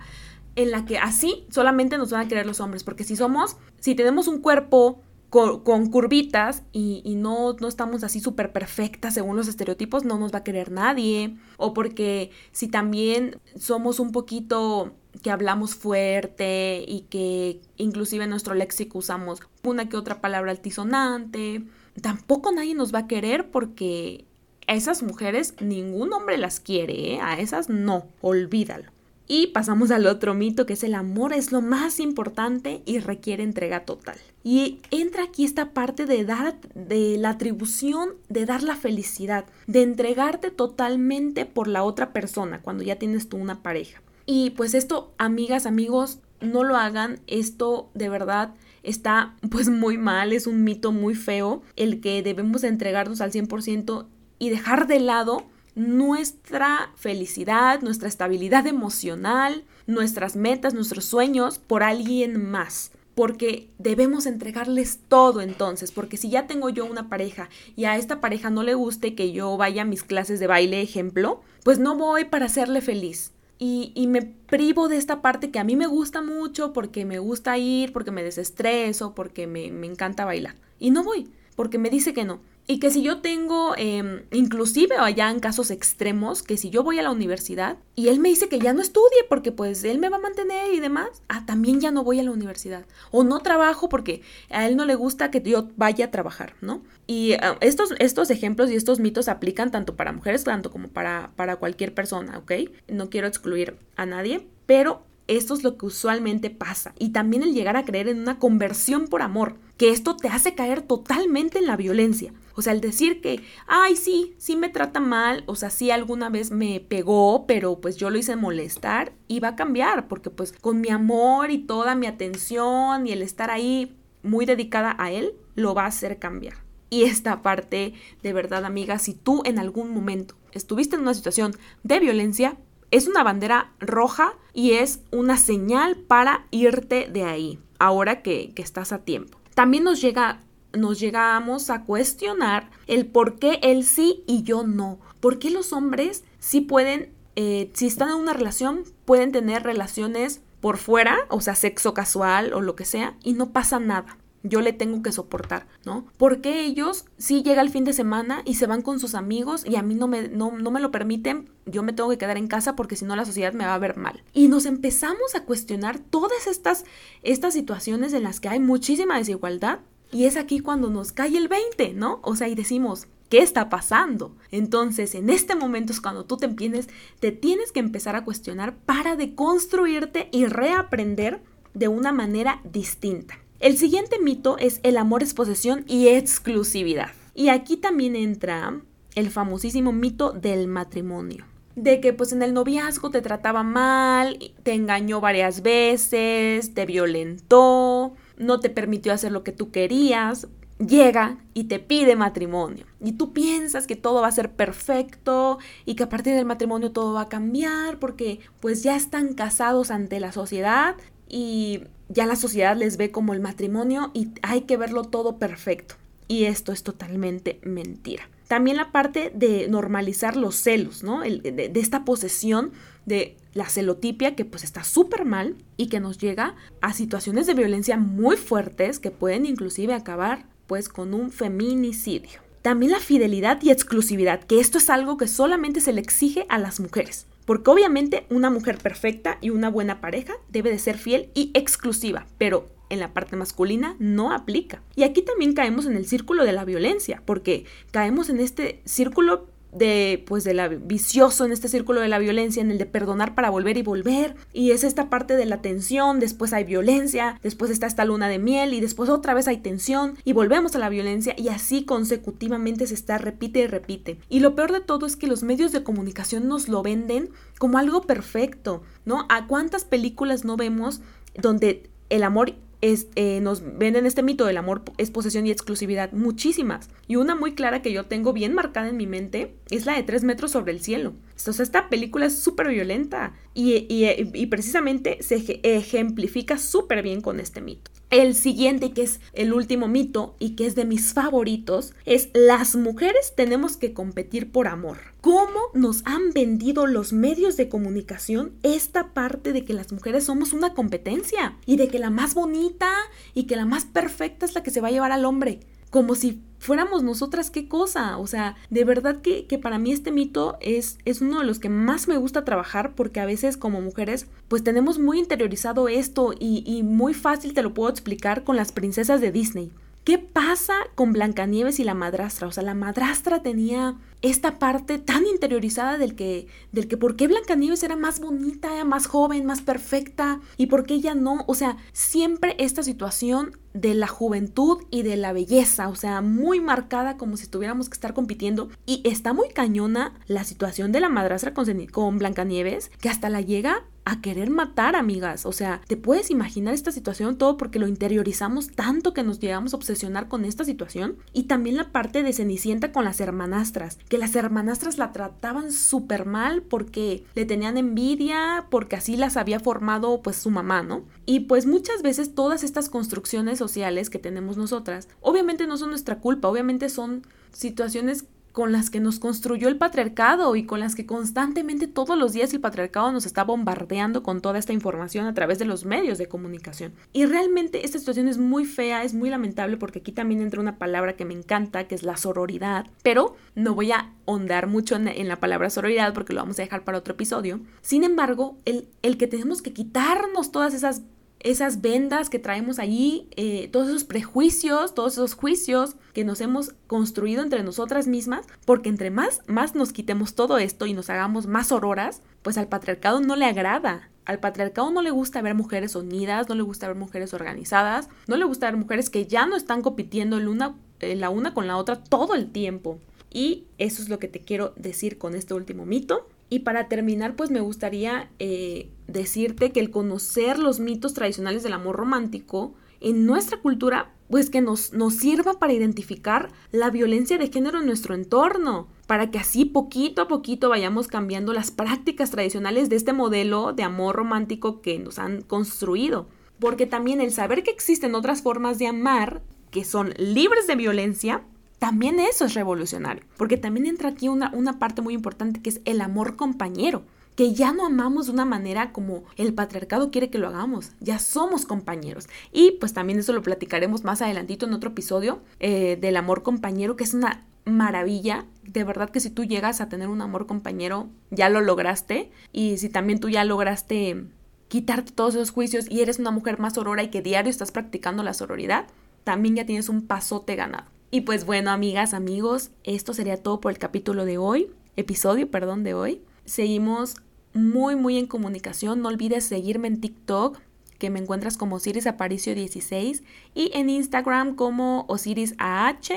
en 0.55 0.71
la 0.71 0.85
que 0.85 0.99
así 0.99 1.45
solamente 1.51 1.99
nos 1.99 2.13
van 2.13 2.27
a 2.27 2.29
querer 2.29 2.47
los 2.47 2.61
hombres, 2.61 2.85
porque 2.85 3.05
si 3.05 3.17
somos, 3.17 3.57
si 3.81 3.95
tenemos 3.97 4.29
un 4.29 4.41
cuerpo 4.41 5.01
con, 5.33 5.89
curvitas 5.89 6.63
y, 6.73 7.15
no, 7.17 7.55
no 7.55 7.67
estamos 7.67 8.05
así 8.05 8.21
súper 8.21 8.53
perfectas 8.53 9.15
según 9.15 9.35
los 9.35 9.49
estereotipos, 9.49 10.05
no 10.05 10.19
nos 10.19 10.31
va 10.31 10.41
a 10.41 10.45
querer 10.45 10.71
nadie. 10.71 11.39
O 11.57 11.73
porque 11.73 12.31
si 12.51 12.69
también 12.69 13.41
somos 13.57 13.99
un 13.99 14.13
poquito 14.13 14.93
que 15.23 15.31
hablamos 15.31 15.75
fuerte 15.75 16.85
y 16.87 17.07
que 17.09 17.63
inclusive 17.79 18.25
en 18.25 18.31
nuestro 18.31 18.53
léxico 18.53 18.99
usamos 18.99 19.41
una 19.65 19.89
que 19.89 19.97
otra 19.97 20.21
palabra 20.21 20.51
altisonante, 20.51 21.65
tampoco 22.03 22.53
nadie 22.53 22.75
nos 22.75 22.95
va 22.95 23.01
a 23.01 23.07
querer 23.07 23.51
porque 23.51 24.27
a 24.67 24.75
esas 24.75 25.03
mujeres 25.03 25.55
ningún 25.63 26.13
hombre 26.13 26.37
las 26.37 26.61
quiere, 26.61 27.15
¿eh? 27.15 27.21
a 27.23 27.41
esas 27.41 27.71
no, 27.71 28.07
olvídalo. 28.21 28.93
Y 29.33 29.47
pasamos 29.47 29.91
al 29.91 30.07
otro 30.09 30.35
mito 30.35 30.67
que 30.67 30.75
es 30.75 30.85
el 30.85 30.95
amor 30.95 31.33
es 31.33 31.53
lo 31.53 31.63
más 31.63 32.01
importante 32.01 32.83
y 32.85 32.99
requiere 32.99 33.43
entrega 33.43 33.87
total. 33.87 34.19
Y 34.45 34.81
entra 34.91 35.25
aquí 35.25 35.47
esta 35.47 35.71
parte 35.71 36.05
de 36.05 36.23
dar 36.27 36.61
de 36.75 37.17
la 37.17 37.31
atribución 37.31 38.11
de 38.29 38.45
dar 38.45 38.63
la 38.63 38.77
felicidad, 38.77 39.47
de 39.67 39.81
entregarte 39.81 40.51
totalmente 40.51 41.47
por 41.47 41.67
la 41.67 41.83
otra 41.83 42.13
persona 42.13 42.61
cuando 42.61 42.85
ya 42.85 42.97
tienes 42.97 43.31
tú 43.31 43.39
una 43.39 43.63
pareja. 43.63 44.03
Y 44.27 44.51
pues 44.51 44.75
esto, 44.75 45.15
amigas, 45.17 45.65
amigos, 45.65 46.19
no 46.43 46.63
lo 46.63 46.77
hagan, 46.77 47.19
esto 47.27 47.89
de 47.95 48.11
verdad 48.11 48.53
está 48.83 49.35
pues 49.51 49.71
muy 49.71 49.97
mal, 49.97 50.35
es 50.35 50.47
un 50.47 50.63
mito 50.63 50.93
muy 50.93 51.15
feo 51.15 51.63
el 51.77 52.03
que 52.03 52.23
debemos 52.23 52.65
entregarnos 52.65 53.23
al 53.23 53.33
100% 53.33 54.05
y 54.39 54.51
dejar 54.51 54.87
de 54.89 55.01
lado 55.01 55.47
nuestra 55.75 56.93
felicidad, 56.97 57.81
nuestra 57.83 58.09
estabilidad 58.09 58.67
emocional, 58.67 59.65
nuestras 59.87 60.37
metas, 60.37 60.75
nuestros 60.75 61.05
sueños 61.05 61.59
por 61.59 61.83
alguien 61.83 62.51
más. 62.51 62.93
Porque 63.15 63.69
debemos 63.79 64.25
entregarles 64.25 64.99
todo 65.09 65.43
entonces, 65.43 65.93
porque 65.93 66.17
si 66.17 66.31
ya 66.31 66.47
tengo 66.47 66.71
yo 66.71 66.87
una 66.87 67.11
pareja 67.11 67.51
y 67.77 67.85
a 67.85 67.99
esta 67.99 68.23
pareja 68.23 68.49
no 68.49 68.63
le 68.63 68.73
guste 68.73 69.15
que 69.15 69.33
yo 69.33 69.55
vaya 69.59 69.83
a 69.83 69.87
mis 69.87 70.03
clases 70.03 70.41
de 70.41 70.47
baile, 70.47 70.81
ejemplo, 70.81 71.43
pues 71.63 71.79
no 71.79 71.95
voy 71.95 72.25
para 72.25 72.47
hacerle 72.47 72.81
feliz. 72.81 73.33
Y, 73.65 74.09
me 74.09 74.23
privo 74.23 74.89
de 74.89 74.97
esta 74.97 75.23
parte 75.23 75.53
que 75.53 75.61
a 75.61 75.65
mí 75.65 75.77
me 75.77 75.87
gusta 75.87 76.21
mucho 76.21 76.73
porque 76.73 77.05
me 77.05 77.21
gusta 77.21 77.57
ir, 77.59 77.93
porque 77.93 78.11
me 78.11 78.25
desestreso, 78.25 79.15
porque 79.15 79.47
me, 79.47 79.67
encanta 79.87 80.25
bailar. 80.25 80.57
Y 80.81 80.91
no 80.91 81.05
voy, 81.05 81.29
porque 81.55 81.79
me 81.79 81.89
dice 81.89 82.13
que 82.13 82.25
no. 82.25 82.41
Y 82.67 82.79
que 82.79 82.91
si 82.91 83.03
yo 83.03 83.19
tengo, 83.19 83.75
eh, 83.77 84.25
inclusive 84.31 84.97
allá 84.97 85.31
en 85.31 85.41
casos 85.41 85.71
extremos, 85.71 86.43
que 86.43 86.57
si 86.57 86.71
yo 86.71 86.85
voy 86.85 86.99
a 86.99 87.03
la 87.03 87.11
universidad 87.11 87.77
y 87.97 88.09
él 88.09 88.21
me 88.21 88.29
dice 88.29 88.49
que 88.49 88.61
ya 88.61 88.73
no 88.73 88.81
estudie 88.81 89.25
porque 89.29 89.51
pues 89.51 89.83
él 89.83 89.99
me 89.99 90.09
va 90.09 90.19
a 90.19 90.21
mantener 90.21 90.73
y 90.73 90.79
demás, 90.79 91.23
ah, 91.29 91.45
también 91.45 91.81
ya 91.81 91.91
no 91.91 92.05
voy 92.05 92.21
a 92.21 92.23
la 92.23 92.31
universidad. 92.31 92.87
O 93.11 93.25
no 93.25 93.41
trabajo 93.41 93.89
porque 93.89 94.23
a 94.49 94.67
él 94.69 94.77
no 94.77 94.85
le 94.85 94.95
gusta 94.95 95.31
que 95.31 95.43
yo 95.43 95.69
vaya 95.77 96.07
a 96.07 96.11
trabajar, 96.13 96.55
¿no? 96.61 96.83
Y 97.07 97.33
ah, 97.35 97.59
estos, 97.61 97.95
estos 97.99 98.31
ejemplos 98.31 98.71
y 98.71 98.77
estos 98.77 99.01
mitos 99.01 99.29
aplican 99.29 99.73
tanto 99.73 99.97
para 99.97 100.13
mujeres 100.13 100.45
tanto 100.45 100.71
como 100.71 100.89
para, 100.89 101.33
para 101.35 101.57
cualquier 101.57 101.95
persona, 101.95 102.39
¿ok? 102.39 102.53
No 102.89 103.11
quiero 103.11 103.27
excluir 103.27 103.77
a 103.97 104.07
nadie, 104.07 104.47
pero 104.67 105.05
esto 105.29 105.55
es 105.55 105.63
lo 105.63 105.77
que 105.77 105.87
usualmente 105.87 106.51
pasa. 106.51 106.95
Y 106.99 107.11
también 107.11 107.43
el 107.43 107.55
llegar 107.55 107.77
a 107.77 107.85
creer 107.85 108.09
en 108.09 108.21
una 108.21 108.39
conversión 108.39 109.09
por 109.09 109.23
amor, 109.23 109.57
que 109.77 109.91
esto 109.91 110.17
te 110.17 110.29
hace 110.29 110.55
caer 110.55 110.83
totalmente 110.83 111.59
en 111.59 111.67
la 111.67 111.77
violencia. 111.77 112.33
O 112.55 112.63
sea, 112.63 112.73
el 112.73 112.81
decir 112.81 113.21
que, 113.21 113.43
ay, 113.67 113.97
sí, 113.97 114.35
sí 114.39 114.57
me 114.57 114.69
trata 114.69 115.01
mal, 115.01 115.45
o 115.47 115.57
sea, 115.57 115.71
sí 115.71 115.91
alguna 115.91 116.29
vez 116.29 116.51
me 116.51 116.81
pegó, 116.81 117.47
pero 117.47 117.81
pues 117.81 117.97
yo 117.97 118.11
lo 118.11 118.19
hice 118.19 118.37
molestar 118.37 119.13
y 119.27 119.41
va 119.41 119.49
a 119.49 119.57
cambiar, 119.57 120.09
porque 120.09 120.31
pues 120.31 120.53
con 120.53 120.81
mi 120.81 120.91
amor 120.91 121.51
y 121.51 121.59
toda 121.59 121.95
mi 121.95 122.07
atención 122.07 123.07
y 123.07 123.13
el 123.13 123.23
estar 123.23 123.51
ahí 123.51 123.97
muy 124.23 124.47
dedicada 124.47 124.95
a 124.99 125.11
él, 125.11 125.35
lo 125.55 125.75
va 125.75 125.85
a 125.85 125.89
hacer 125.89 126.19
cambiar. 126.19 126.55
Y 126.91 127.05
esta 127.05 127.41
parte, 127.41 127.95
de 128.23 128.33
verdad, 128.35 128.67
amiga, 128.67 128.99
si 128.99 129.15
tú 129.15 129.43
en 129.47 129.59
algún 129.59 129.95
momento 129.95 130.35
estuviste 130.53 130.97
en 130.97 131.03
una 131.03 131.15
situación 131.15 131.57
de 131.83 132.01
violencia, 132.01 132.59
es 132.93 133.09
una 133.09 133.25
bandera 133.25 133.73
roja 133.81 134.35
y 134.55 134.73
es 134.73 135.01
una 135.11 135.37
señal 135.37 135.97
para 135.97 136.47
irte 136.53 137.09
de 137.11 137.25
ahí, 137.25 137.59
ahora 137.81 138.23
que, 138.23 138.53
que 138.55 138.63
estás 138.63 138.93
a 138.93 138.99
tiempo. 138.99 139.39
También 139.55 139.83
nos 139.83 140.01
llega 140.01 140.41
nos 140.75 141.01
llegamos 141.01 141.71
a 141.71 141.85
cuestionar 141.85 142.71
el 142.87 143.07
por 143.07 143.39
qué 143.39 143.59
él 143.63 143.85
sí 143.85 144.25
y 144.27 144.43
yo 144.43 144.67
no. 144.67 144.99
¿Por 145.21 145.39
qué 145.39 145.51
los 145.51 145.73
hombres 145.73 146.25
sí 146.39 146.61
pueden, 146.61 147.13
eh, 147.37 147.71
si 147.75 147.87
están 147.87 148.09
en 148.11 148.17
una 148.17 148.33
relación, 148.33 148.85
pueden 149.05 149.33
tener 149.33 149.63
relaciones 149.63 150.41
por 150.61 150.79
fuera, 150.79 151.19
o 151.29 151.41
sea, 151.41 151.55
sexo 151.55 151.93
casual 151.95 152.53
o 152.53 152.61
lo 152.61 152.77
que 152.77 152.85
sea, 152.85 153.17
y 153.23 153.35
no 153.35 153.53
pasa 153.53 153.81
nada? 153.81 154.19
Yo 154.43 154.61
le 154.61 154.73
tengo 154.73 155.03
que 155.03 155.13
soportar, 155.13 155.67
¿no? 155.85 156.07
¿Por 156.17 156.41
qué 156.41 156.65
ellos 156.65 157.05
sí 157.17 157.43
llega 157.43 157.63
el 157.63 157.71
fin 157.71 157.85
de 157.85 157.93
semana 157.93 158.43
y 158.45 158.55
se 158.55 158.67
van 158.67 158.83
con 158.83 158.99
sus 158.99 159.15
amigos 159.15 159.65
y 159.67 159.77
a 159.77 159.83
mí 159.83 159.95
no 159.95 160.09
me, 160.09 160.29
no, 160.29 160.51
no 160.51 160.71
me 160.71 160.81
lo 160.81 160.91
permiten? 160.91 161.49
Yo 161.67 161.83
me 161.83 161.93
tengo 161.93 162.11
que 162.11 162.19
quedar 162.19 162.37
en 162.37 162.49
casa 162.49 162.75
porque 162.75 162.97
si 162.97 163.05
no 163.05 163.15
la 163.15 163.25
sociedad 163.25 163.53
me 163.53 163.67
va 163.67 163.75
a 163.75 163.79
ver 163.79 163.97
mal. 163.97 164.25
Y 164.33 164.49
nos 164.49 164.67
empezamos 164.67 165.35
a 165.35 165.45
cuestionar 165.45 165.99
todas 165.99 166.47
estas, 166.47 166.85
estas 167.23 167.55
situaciones 167.55 168.13
en 168.13 168.25
las 168.25 168.41
que 168.41 168.49
hay 168.49 168.61
muchísima 168.61 169.19
desigualdad 169.19 169.81
y 170.13 170.27
es 170.27 170.37
aquí 170.37 170.61
cuando 170.61 170.91
nos 170.91 171.13
cae 171.13 171.37
el 171.39 171.49
20, 171.49 171.95
¿no? 171.95 172.21
O 172.23 172.37
sea, 172.37 172.47
y 172.47 172.55
decimos, 172.55 173.07
¿qué 173.31 173.39
está 173.39 173.71
pasando? 173.71 174.37
Entonces, 174.51 175.15
en 175.15 175.31
este 175.31 175.57
momento 175.57 175.93
es 175.93 176.03
cuando 176.03 176.27
tú 176.27 176.37
te 176.37 176.45
empieces, 176.45 176.89
te 177.19 177.33
tienes 177.33 177.73
que 177.73 177.81
empezar 177.81 178.15
a 178.15 178.25
cuestionar 178.25 178.77
para 178.77 179.17
deconstruirte 179.17 180.29
y 180.31 180.45
reaprender 180.45 181.43
de 181.73 181.89
una 181.89 182.13
manera 182.13 182.61
distinta. 182.65 183.39
El 183.63 183.79
siguiente 183.79 184.19
mito 184.19 184.59
es 184.59 184.81
el 184.83 184.97
amor 184.97 185.23
es 185.23 185.35
posesión 185.35 185.85
y 185.87 186.09
exclusividad. 186.09 187.11
Y 187.33 187.49
aquí 187.49 187.77
también 187.77 188.17
entra 188.17 188.81
el 189.15 189.31
famosísimo 189.31 189.93
mito 189.93 190.33
del 190.33 190.67
matrimonio. 190.67 191.45
de 191.77 192.01
que 192.01 192.13
pues 192.13 192.33
en 192.33 192.43
el 192.43 192.55
noviazgo 192.55 193.11
te 193.11 193.23
trataba 193.23 193.63
mal, 193.63 194.37
te 194.65 194.75
engañó 194.75 195.21
varias 195.21 195.63
veces, 195.63 196.75
te 196.75 196.87
violentó, 196.87 198.15
no 198.37 198.59
te 198.61 198.69
permitió 198.69 199.13
hacer 199.13 199.31
lo 199.31 199.43
que 199.45 199.53
tú 199.53 199.71
querías, 199.71 200.49
llega 200.79 201.39
y 201.55 201.65
te 201.65 201.79
pide 201.79 202.17
matrimonio. 202.17 202.85
Y 203.01 203.13
tú 203.13 203.33
piensas 203.33 203.87
que 203.87 203.97
todo 203.97 204.23
va 204.23 204.29
a 204.29 204.33
ser 204.33 204.51
perfecto 204.51 205.59
y 205.85 205.95
que 205.95 206.03
a 206.03 206.09
partir 206.09 206.35
del 206.35 206.45
matrimonio 206.45 206.93
todo 206.93 207.15
va 207.15 207.23
a 207.23 207.29
cambiar 207.29 207.99
porque 207.99 208.41
pues 208.61 208.83
ya 208.83 208.97
están 208.97 209.35
casados 209.35 209.91
ante 209.91 210.21
la 210.21 210.33
sociedad 210.33 210.97
y 211.33 211.85
ya 212.09 212.27
la 212.27 212.37
sociedad 212.37 212.77
les 212.77 212.97
ve 212.97 213.11
como 213.11 213.33
el 213.33 213.41
matrimonio 213.41 214.13
y 214.15 214.29
hay 214.43 214.61
que 214.63 214.77
verlo 214.77 215.03
todo 215.03 215.39
perfecto. 215.39 215.97
Y 216.29 216.45
esto 216.45 216.71
es 216.71 216.85
totalmente 216.85 217.59
mentira. 217.65 218.29
También 218.47 218.77
la 218.77 218.93
parte 218.93 219.33
de 219.35 219.67
normalizar 219.69 220.37
los 220.37 220.55
celos, 220.55 221.03
¿no? 221.03 221.23
de, 221.23 221.41
de 221.41 221.81
esta 221.81 222.05
posesión 222.05 222.71
de 223.07 223.37
la 223.55 223.69
celotipia 223.69 224.37
que 224.37 224.45
pues 224.45 224.63
está 224.63 224.85
súper 224.85 225.25
mal 225.25 225.57
y 225.77 225.89
que 225.89 226.01
nos 226.01 226.19
llega 226.19 226.55
a 226.81 226.93
situaciones 226.93 227.47
de 227.47 227.55
violencia 227.55 227.97
muy 227.97 228.37
fuertes 228.37 228.99
que 228.99 229.11
pueden 229.11 229.47
inclusive 229.47 229.95
acabar 229.95 230.47
pues 230.67 230.89
con 230.89 231.15
un 231.15 231.31
feminicidio. 231.31 232.41
También 232.63 232.93
la 232.93 233.01
fidelidad 233.01 233.61
y 233.61 233.71
exclusividad, 233.71 234.45
que 234.45 234.61
esto 234.61 234.79
es 234.79 234.89
algo 234.89 235.17
que 235.17 235.27
solamente 235.27 235.81
se 235.81 235.93
le 235.93 236.01
exige 236.01 236.47
a 236.49 236.59
las 236.59 236.79
mujeres. 236.79 237.27
Porque 237.45 237.71
obviamente 237.71 238.25
una 238.31 238.51
mujer 238.51 238.79
perfecta 238.79 239.39
y 239.41 239.51
una 239.51 239.69
buena 239.69 240.01
pareja 240.01 240.35
debe 240.49 240.71
de 240.71 240.79
ser 240.79 240.97
fiel 240.97 241.29
y 241.35 241.51
exclusiva, 241.55 242.27
pero 242.39 242.69
en 242.89 243.01
la 243.01 243.13
parte 243.13 243.35
masculina 243.37 243.97
no 243.99 244.33
aplica. 244.33 244.83
Y 244.95 245.03
aquí 245.03 245.23
también 245.23 245.55
caemos 245.55 245.87
en 245.87 245.97
el 245.97 246.07
círculo 246.07 246.45
de 246.45 246.53
la 246.53 246.65
violencia, 246.65 247.23
porque 247.25 247.65
caemos 247.91 248.29
en 248.29 248.39
este 248.39 248.81
círculo 248.85 249.49
de 249.73 250.23
pues 250.27 250.45
de 250.45 250.55
la 250.55 250.69
vicioso 250.69 251.45
en 251.45 251.53
este 251.53 251.69
círculo 251.69 252.01
de 252.01 252.09
la 252.09 252.19
violencia 252.19 252.61
en 252.61 252.71
el 252.71 252.79
de 252.79 252.87
perdonar 252.87 253.35
para 253.35 253.51
volver 253.51 253.77
y 253.77 253.83
volver. 253.83 254.37
Y 254.53 254.71
es 254.71 254.85
esta 254.85 255.11
parte 255.11 255.37
de 255.37 255.47
la 255.47 255.63
tensión 255.63 256.21
después 256.21 256.53
hay 256.53 256.65
violencia 256.65 257.39
después 257.43 257.71
está 257.71 257.87
esta 257.87 258.05
luna 258.05 258.29
de 258.29 258.39
miel 258.39 258.75
y 258.75 258.81
después 258.81 259.09
otra 259.09 259.35
vez 259.35 259.49
hay 259.49 259.59
tensión 259.59 260.17
y 260.25 260.33
volvemos 260.33 260.77
a 260.77 260.79
la 260.79 260.89
violencia 260.89 261.35
y 261.37 261.49
así 261.49 261.85
consecutivamente 261.85 262.87
se 262.87 262.95
está 262.95 263.19
repite 263.19 263.61
y 263.61 263.67
repite. 263.67 264.19
Y 264.29 264.41
lo 264.41 264.55
peor 264.55 264.73
de 264.73 264.81
todo 264.81 265.07
es 265.07 265.17
que 265.17 265.27
los 265.27 265.43
medios 265.43 265.73
de 265.73 265.83
comunicación 265.83 266.49
nos 266.49 266.69
lo 266.69 266.83
venden 266.83 267.31
como 267.59 267.79
algo 267.79 268.03
perfecto 268.03 268.83
no 269.05 269.27
a 269.29 269.47
cuántas 269.47 269.85
películas 269.85 270.45
no 270.45 270.57
vemos 270.57 271.01
donde 271.35 271.89
el 272.11 272.23
amor 272.25 272.55
eh, 272.83 273.41
nos 273.41 273.63
venden 273.79 274.07
este 274.07 274.25
mito 274.25 274.45
del 274.45 274.57
amor 274.57 274.83
es 274.99 275.13
posesión 275.13 275.47
y 275.47 275.53
exclusividad, 275.53 276.11
muchísimas. 276.13 276.91
Y 277.07 277.15
una 277.15 277.37
muy 277.37 277.55
clara 277.55 277.81
que 277.81 277.93
yo 277.93 278.07
tengo 278.07 278.33
bien 278.33 278.55
marcada 278.55 278.89
en 278.89 278.97
mi 278.97 279.07
mente 279.07 279.55
es 279.71 279.87
la 279.87 279.95
de 279.95 280.03
Tres 280.03 280.25
metros 280.25 280.51
sobre 280.51 280.73
el 280.73 280.81
cielo. 280.81 281.15
O 281.49 281.53
sea, 281.53 281.63
esta 281.63 281.89
película 281.89 282.27
es 282.27 282.39
súper 282.39 282.69
violenta 282.69 283.35
y, 283.55 283.87
y, 283.89 284.47
precisamente 284.47 285.19
se 285.23 285.61
ejemplifica 285.63 286.59
súper 286.59 287.03
bien 287.03 287.21
con 287.21 287.41
este 287.41 287.61
mito. 287.61 287.91
El 288.11 288.35
siguiente, 288.35 288.93
que 288.93 289.03
es 289.03 289.21
el 289.33 289.53
último 289.55 289.89
mito 289.89 290.37
y 290.39 290.51
que 290.51 290.67
es 290.67 290.75
de 290.75 290.85
mis 290.85 291.15
favoritos, 291.15 291.95
es 292.05 292.29
las 292.35 292.77
mujeres 292.77 293.35
tenemos 293.35 293.77
que 293.77 293.95
competir 293.95 294.53
por 294.53 294.69
amor. 294.69 294.99
¿Cómo 295.23 295.61
nos 295.73 296.03
han 296.05 296.33
vendido 296.33 296.87
los 296.87 297.13
medios 297.13 297.57
de 297.57 297.69
comunicación 297.69 298.53
esta 298.63 299.15
parte 299.15 299.53
de 299.53 299.65
que 299.65 299.73
las 299.73 299.93
mujeres 299.93 300.25
somos 300.25 300.53
una 300.53 300.75
competencia 300.75 301.57
y 301.65 301.77
de 301.77 301.89
que 301.89 301.99
la 301.99 302.11
más 302.11 302.35
bonita 302.35 302.93
y 303.33 303.45
que 303.45 303.57
la 303.57 303.65
más 303.65 303.85
perfecta 303.85 304.45
es 304.45 304.55
la 304.55 304.63
que 304.63 304.71
se 304.71 304.81
va 304.81 304.89
a 304.89 304.93
llevar 304.93 305.13
al 305.13 305.25
hombre? 305.25 305.61
Como 305.93 306.15
si 306.15 306.41
fuéramos 306.59 307.03
nosotras 307.03 307.51
qué 307.51 307.69
cosa. 307.69 308.17
O 308.17 308.27
sea, 308.27 308.57
de 308.71 308.85
verdad 308.85 309.21
que, 309.21 309.47
para 309.63 309.79
mí 309.79 309.93
este 309.93 310.11
mito 310.11 310.57
es, 310.63 310.99
es 311.05 311.21
uno 311.21 311.41
de 311.41 311.45
los 311.45 311.59
que 311.59 311.69
más 311.69 312.09
me 312.09 312.17
gusta 312.17 312.47
trabajar 312.47 312.95
porque 312.95 313.21
a 313.21 313.27
veces 313.27 313.59
como 313.59 313.83
mujeres 313.83 314.27
pues 314.49 314.65
tenemos 314.65 314.99
muy 314.99 315.19
interiorizado 315.19 315.89
esto 315.89 316.33
y, 316.33 316.65
y 316.67 316.83
muy 316.83 317.13
fácil 317.13 317.53
te 317.53 317.63
lo 317.63 317.75
puedo 317.75 317.91
explicar 317.91 318.43
con 318.43 318.57
las 318.57 318.73
princesas 318.73 319.21
de 319.21 319.33
Disney. 319.33 319.71
¿Qué 320.05 320.19
pasa 320.19 320.73
con 320.95 321.13
Blancanieves 321.13 321.79
y 321.79 321.85
la 321.85 321.95
madrastra? 321.95 322.49
O 322.49 322.53
sea, 322.53 322.63
la 322.63 322.75
madrastra 322.75 323.43
tenía 323.43 323.97
esta 324.23 324.59
parte 324.59 324.99
tan 324.99 325.27
interiorizada 325.27 325.99
del 325.99 326.15
que, 326.15 326.47
del 326.71 326.89
que 326.89 326.97
por 326.97 327.17
qué 327.17 327.27
Blancanieves 327.27 327.83
era 327.83 327.97
más 327.97 328.21
bonita, 328.21 328.85
más 328.85 329.07
joven, 329.07 329.45
más 329.45 329.61
perfecta 329.61 330.41
y 330.57 330.67
por 330.67 330.87
qué 330.87 330.95
ella 330.95 331.15
no. 331.15 331.45
O 331.47 331.55
sea, 331.55 331.77
siempre 331.93 332.55
esta 332.59 332.83
situación 332.83 333.59
de 333.75 333.95
la 333.95 334.07
juventud 334.07 334.85
y 334.91 335.03
de 335.03 335.17
la 335.17 335.33
belleza, 335.33 335.89
o 335.89 335.95
sea, 335.95 336.21
muy 336.21 336.61
marcada 336.61 337.17
como 337.17 337.37
si 337.37 337.47
tuviéramos 337.47 337.89
que 337.89 337.95
estar 337.95 338.15
compitiendo. 338.15 338.69
Y 338.87 339.03
está 339.05 339.33
muy 339.33 339.49
cañona 339.49 340.15
la 340.27 340.45
situación 340.45 340.93
de 340.93 341.01
la 341.01 341.09
madrastra 341.09 341.55
con, 341.55 341.87
con 341.87 342.19
Blancanieves, 342.19 342.91
que 343.01 343.09
hasta 343.09 343.29
la 343.29 343.41
llega 343.41 343.85
a 344.05 344.21
querer 344.21 344.51
matar, 344.51 344.97
amigas. 344.97 345.47
O 345.47 345.53
sea, 345.53 345.81
¿te 345.87 345.97
puedes 345.97 346.31
imaginar 346.31 346.75
esta 346.75 346.93
situación? 346.93 347.39
Todo 347.39 347.57
porque 347.57 347.79
lo 347.79 347.87
interiorizamos 347.87 348.73
tanto 348.73 349.15
que 349.15 349.23
nos 349.23 349.39
llegamos 349.39 349.73
a 349.73 349.77
obsesionar 349.77 350.29
con 350.29 350.45
esta 350.45 350.65
situación. 350.65 351.17
Y 351.33 351.45
también 351.45 351.77
la 351.77 351.93
parte 351.93 352.23
de 352.23 352.33
Cenicienta 352.33 352.93
con 352.93 353.05
las 353.05 353.21
hermanastras, 353.21 353.99
que 354.13 354.19
las 354.19 354.37
hermanastras 354.37 354.99
la 354.99 355.11
trataban 355.11 355.73
súper 355.73 356.27
mal 356.27 356.61
porque 356.61 357.25
le 357.35 357.47
tenían 357.47 357.79
envidia, 357.79 358.67
porque 358.69 358.95
así 358.95 359.17
las 359.17 359.39
había 359.39 359.59
formado 359.59 360.21
pues 360.21 360.37
su 360.37 360.51
mamá, 360.51 360.83
¿no? 360.83 361.07
Y 361.25 361.41
pues 361.41 361.65
muchas 361.65 362.03
veces 362.03 362.35
todas 362.35 362.63
estas 362.63 362.91
construcciones 362.91 363.59
sociales 363.59 364.11
que 364.11 364.19
tenemos 364.19 364.59
nosotras, 364.59 365.09
obviamente 365.23 365.67
no 365.67 365.79
son 365.79 365.89
nuestra 365.89 366.19
culpa, 366.19 366.49
obviamente 366.49 366.91
son 366.91 367.23
situaciones 367.53 368.27
con 368.53 368.73
las 368.73 368.91
que 368.91 369.01
nos 369.01 369.19
construyó 369.19 369.69
el 369.69 369.79
patriarcado 369.79 370.55
y 370.57 370.65
con 370.65 370.81
las 370.81 370.95
que 370.95 371.07
constantemente 371.07 371.87
todos 371.87 372.19
los 372.19 372.33
días 372.33 372.53
el 372.53 372.61
patriarcado 372.61 373.11
nos 373.13 373.27
está 373.27 373.45
bombardeando 373.45 374.23
con 374.23 374.41
toda 374.41 374.59
esta 374.59 374.73
información 374.73 375.27
a 375.27 375.35
través 375.35 375.59
de 375.59 375.65
los 375.65 375.85
medios 375.85 376.19
de 376.19 376.29
comunicación. 376.29 376.93
Y 377.13 377.27
realmente 377.27 377.85
esta 377.85 377.99
situación 377.99 378.29
es 378.29 378.39
muy 378.39 378.65
fea, 378.65 379.05
es 379.05 379.15
muy 379.15 379.31
lamentable 379.31 379.77
porque 379.77 380.01
aquí 380.01 380.13
también 380.13 380.43
entra 380.43 380.61
una 380.61 380.77
palabra 380.77 381.17
que 381.17 381.25
me 381.25 381.35
encanta, 381.35 381.89
que 381.89 381.95
es 381.95 382.03
la 382.03 382.17
sororidad, 382.17 382.87
pero 383.03 383.37
no 383.55 383.75
voy 383.75 383.93
a 383.93 384.13
ahondar 384.27 384.67
mucho 384.67 384.97
en, 384.97 385.29
la 385.29 385.41
palabra 385.41 385.71
sororidad 385.71 386.13
porque 386.15 386.33
lo 386.33 386.41
vamos 386.41 386.59
a 386.59 386.63
dejar 386.63 386.85
para 386.85 386.99
otro 386.99 387.15
episodio. 387.15 387.61
Sin 387.81 388.05
embargo, 388.05 388.57
el, 388.65 388.89
el 389.03 389.17
que 389.17 389.27
tenemos 389.27 389.63
que 389.63 389.73
quitarnos 389.73 390.53
todas 390.53 390.75
esas 390.75 391.03
esas 391.43 391.81
vendas 391.81 392.31
que 392.31 392.39
traemos 392.39 392.79
allí, 392.79 393.27
eh, 393.37 393.69
todos 393.73 393.89
esos 393.89 394.05
prejuicios, 394.05 394.95
todos 394.95 395.15
esos 395.15 395.35
juicios 395.35 395.97
que 396.13 396.25
nos 396.25 396.41
hemos 396.41 396.75
construido 396.87 397.43
entre 397.43 397.63
nosotras 397.65 398.07
mismas, 398.07 398.47
porque 398.65 398.89
entre 398.89 399.11
más, 399.11 399.41
más 399.47 399.75
nos 399.75 399.93
quitemos 399.93 400.35
todo 400.35 400.59
esto 400.59 400.87
y 400.87 400.95
nos 400.95 401.11
hagamos 401.11 401.47
más 401.47 401.73
auroras, 401.73 402.23
pues 402.43 402.59
al 402.59 402.69
patriarcado 402.69 403.21
no 403.21 403.37
le 403.37 403.47
agrada. 403.47 404.09
Al 404.25 404.39
patriarcado 404.39 404.93
no 404.93 405.03
le 405.03 405.11
gusta 405.11 405.43
ver 405.43 405.55
mujeres 405.55 405.97
unidas, 405.97 406.49
no 406.49 406.55
le 406.55 406.63
gusta 406.63 406.87
ver 406.87 406.97
mujeres 406.97 407.35
organizadas, 407.35 408.09
no 408.29 408.37
le 408.37 408.45
gusta 408.45 408.67
ver 408.67 408.77
mujeres 408.77 409.11
que 409.11 409.27
ya 409.27 409.47
no 409.47 409.57
están 409.57 409.83
compitiendo 409.83 410.37
una, 410.37 410.77
la 411.01 411.29
una 411.29 411.55
con 411.55 411.67
la 411.67 411.77
otra 411.77 411.97
todo 411.97 412.35
el 412.35 412.53
tiempo. 412.53 413.01
Y 413.33 413.65
eso 413.79 414.01
es 414.01 414.09
lo 414.09 414.21
que 414.21 414.29
te 414.29 414.41
quiero 414.41 414.75
decir 414.77 415.19
con 415.19 415.35
este 415.35 415.55
último 415.55 415.87
mito. 415.87 416.29
Y 416.51 416.61
para 416.61 416.87
terminar, 416.87 417.35
pues 417.35 417.51
me 417.51 417.61
gustaría 417.61 418.29
eh, 418.39 418.91
decirte 419.13 419.73
que 419.73 419.81
el 419.81 419.91
conocer 419.91 420.59
los 420.59 420.81
mitos 420.81 421.15
tradicionales 421.15 421.63
del 421.63 421.75
amor 421.75 421.97
romántico 421.97 422.75
en 423.01 423.27
nuestra 423.27 423.59
cultura, 423.61 424.13
pues 424.31 424.49
que 424.49 424.61
nos, 424.61 424.93
nos 424.93 425.17
sirva 425.17 425.55
para 425.55 425.73
identificar 425.73 426.51
la 426.71 426.91
violencia 426.91 427.37
de 427.37 427.51
género 427.51 427.81
en 427.81 427.87
nuestro 427.87 428.15
entorno, 428.15 428.89
para 429.07 429.31
que 429.31 429.39
así 429.39 429.65
poquito 429.65 430.23
a 430.23 430.29
poquito 430.29 430.69
vayamos 430.69 431.09
cambiando 431.09 431.53
las 431.53 431.71
prácticas 431.71 432.31
tradicionales 432.31 432.89
de 432.89 432.97
este 432.97 433.13
modelo 433.13 433.73
de 433.73 433.83
amor 433.83 434.17
romántico 434.17 434.81
que 434.81 434.99
nos 434.99 435.19
han 435.19 435.43
construido. 435.43 436.29
Porque 436.59 436.87
también 436.87 437.21
el 437.21 437.33
saber 437.33 437.65
que 437.65 437.73
existen 437.73 438.15
otras 438.15 438.41
formas 438.41 438.79
de 438.79 438.87
amar 438.87 439.43
que 439.71 439.85
son 439.85 440.15
libres 440.17 440.67
de 440.67 440.77
violencia, 440.77 441.43
también 441.79 442.21
eso 442.21 442.45
es 442.45 442.55
revolucionario, 442.55 443.25
porque 443.37 443.57
también 443.57 443.87
entra 443.87 444.11
aquí 444.11 444.29
una, 444.29 444.53
una 444.55 444.79
parte 444.79 445.03
muy 445.03 445.15
importante 445.15 445.61
que 445.61 445.71
es 445.71 445.81
el 445.85 446.01
amor 446.01 446.37
compañero 446.37 447.03
que 447.35 447.55
ya 447.55 447.73
no 447.73 447.87
amamos 447.87 448.27
de 448.27 448.33
una 448.33 448.45
manera 448.45 448.93
como 448.93 449.25
el 449.37 449.55
patriarcado 449.55 450.11
quiere 450.11 450.31
que 450.31 450.39
lo 450.39 450.49
hagamos, 450.49 450.93
ya 451.01 451.19
somos 451.19 451.65
compañeros. 451.65 452.29
Y 452.53 452.73
pues 452.73 452.93
también 452.93 453.19
eso 453.19 453.33
lo 453.33 453.43
platicaremos 453.43 454.05
más 454.05 454.23
adelantito 454.23 454.67
en 454.67 454.75
otro 454.75 454.91
episodio 454.91 455.41
eh, 455.61 455.97
del 456.01 456.17
amor 456.17 456.43
compañero, 456.43 456.97
que 456.97 457.05
es 457.05 457.15
una 457.15 457.47
maravilla. 457.65 458.45
De 458.63 458.85
verdad 458.85 459.11
que 459.11 459.21
si 459.21 459.31
tú 459.31 459.45
llegas 459.45 459.81
a 459.81 459.89
tener 459.89 460.09
un 460.09 460.21
amor 460.21 460.47
compañero, 460.47 461.09
ya 461.31 461.49
lo 461.49 461.61
lograste. 461.61 462.31
Y 462.53 462.79
si 462.79 462.89
también 462.89 463.21
tú 463.21 463.29
ya 463.29 463.45
lograste 463.45 464.27
quitarte 464.69 465.13
todos 465.13 465.35
esos 465.35 465.51
juicios 465.51 465.87
y 465.91 466.01
eres 466.01 466.19
una 466.19 466.31
mujer 466.31 466.59
más 466.59 466.75
sorora 466.75 467.03
y 467.03 467.09
que 467.09 467.23
diario 467.23 467.51
estás 467.51 467.73
practicando 467.73 468.23
la 468.23 468.35
sororidad, 468.35 468.87
también 469.25 469.55
ya 469.55 469.67
tienes 469.67 469.89
un 469.89 470.07
pasote 470.07 470.57
ganado. 470.57 470.87
Y 471.11 471.23
pues 471.23 471.45
bueno, 471.45 471.71
amigas, 471.71 472.15
amigos, 472.15 472.71
esto 472.85 473.13
sería 473.13 473.37
todo 473.37 473.61
por 473.61 473.71
el 473.71 473.79
capítulo 473.79 474.25
de 474.25 474.39
hoy, 474.39 474.71
episodio, 474.97 475.51
perdón, 475.51 475.85
de 475.85 475.93
hoy. 475.93 476.23
Seguimos 476.45 477.17
muy, 477.55 477.97
muy 477.97 478.19
en 478.19 478.27
comunicación. 478.27 479.03
No 479.03 479.09
olvides 479.09 479.45
seguirme 479.45 479.89
en 479.89 480.01
TikTok, 480.01 480.59
que 480.99 481.11
me 481.11 481.21
encuentras 481.21 481.57
como 481.57 481.77
Osiris 481.77 482.07
Aparicio 482.07 482.55
16, 482.55 483.23
y 483.55 483.71
en 483.75 483.91
Instagram 483.91 484.55
como 484.55 485.05
Osiris 485.09 485.55
AH. 485.59 486.15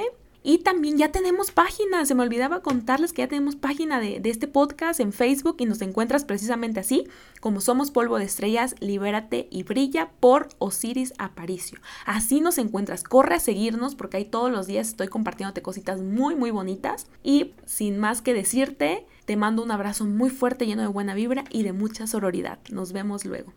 Y 0.47 0.59
también 0.59 0.95
ya 0.99 1.11
tenemos 1.11 1.49
página, 1.49 2.05
se 2.05 2.13
me 2.13 2.21
olvidaba 2.21 2.61
contarles 2.61 3.13
que 3.13 3.23
ya 3.23 3.27
tenemos 3.27 3.55
página 3.55 3.99
de, 3.99 4.19
de, 4.19 4.29
este 4.29 4.47
podcast 4.47 4.99
en 4.99 5.11
Facebook 5.11 5.55
y 5.57 5.65
nos 5.65 5.81
encuentras 5.81 6.23
precisamente 6.23 6.79
así, 6.79 7.07
como 7.41 7.61
Somos 7.61 7.89
Polvo 7.89 8.19
de 8.19 8.25
Estrellas, 8.25 8.75
Libérate 8.79 9.47
y 9.49 9.63
Brilla 9.63 10.11
por 10.19 10.49
Osiris 10.59 11.15
Aparicio. 11.17 11.79
Así 12.05 12.41
nos 12.41 12.59
encuentras, 12.59 13.03
corre 13.03 13.33
a 13.33 13.39
seguirnos 13.39 13.95
porque 13.95 14.17
ahí 14.17 14.25
todos 14.25 14.51
los 14.51 14.67
días 14.67 14.89
estoy 14.89 15.07
compartiéndote 15.07 15.63
cositas 15.63 16.03
muy 16.03 16.35
muy 16.35 16.51
bonitas 16.51 17.07
y 17.23 17.55
sin 17.65 17.97
más 17.97 18.21
que 18.21 18.35
decirte, 18.35 19.07
te 19.25 19.35
mando 19.35 19.63
un 19.63 19.71
abrazo 19.71 20.05
muy 20.05 20.29
fuerte 20.29 20.67
lleno 20.67 20.83
de 20.83 20.87
buena 20.87 21.15
vibra 21.15 21.43
y 21.49 21.63
de 21.63 21.73
mucha 21.73 22.07
sororidad. 22.07 22.59
Nos 22.69 22.93
vemos 22.93 23.25
luego. 23.25 23.53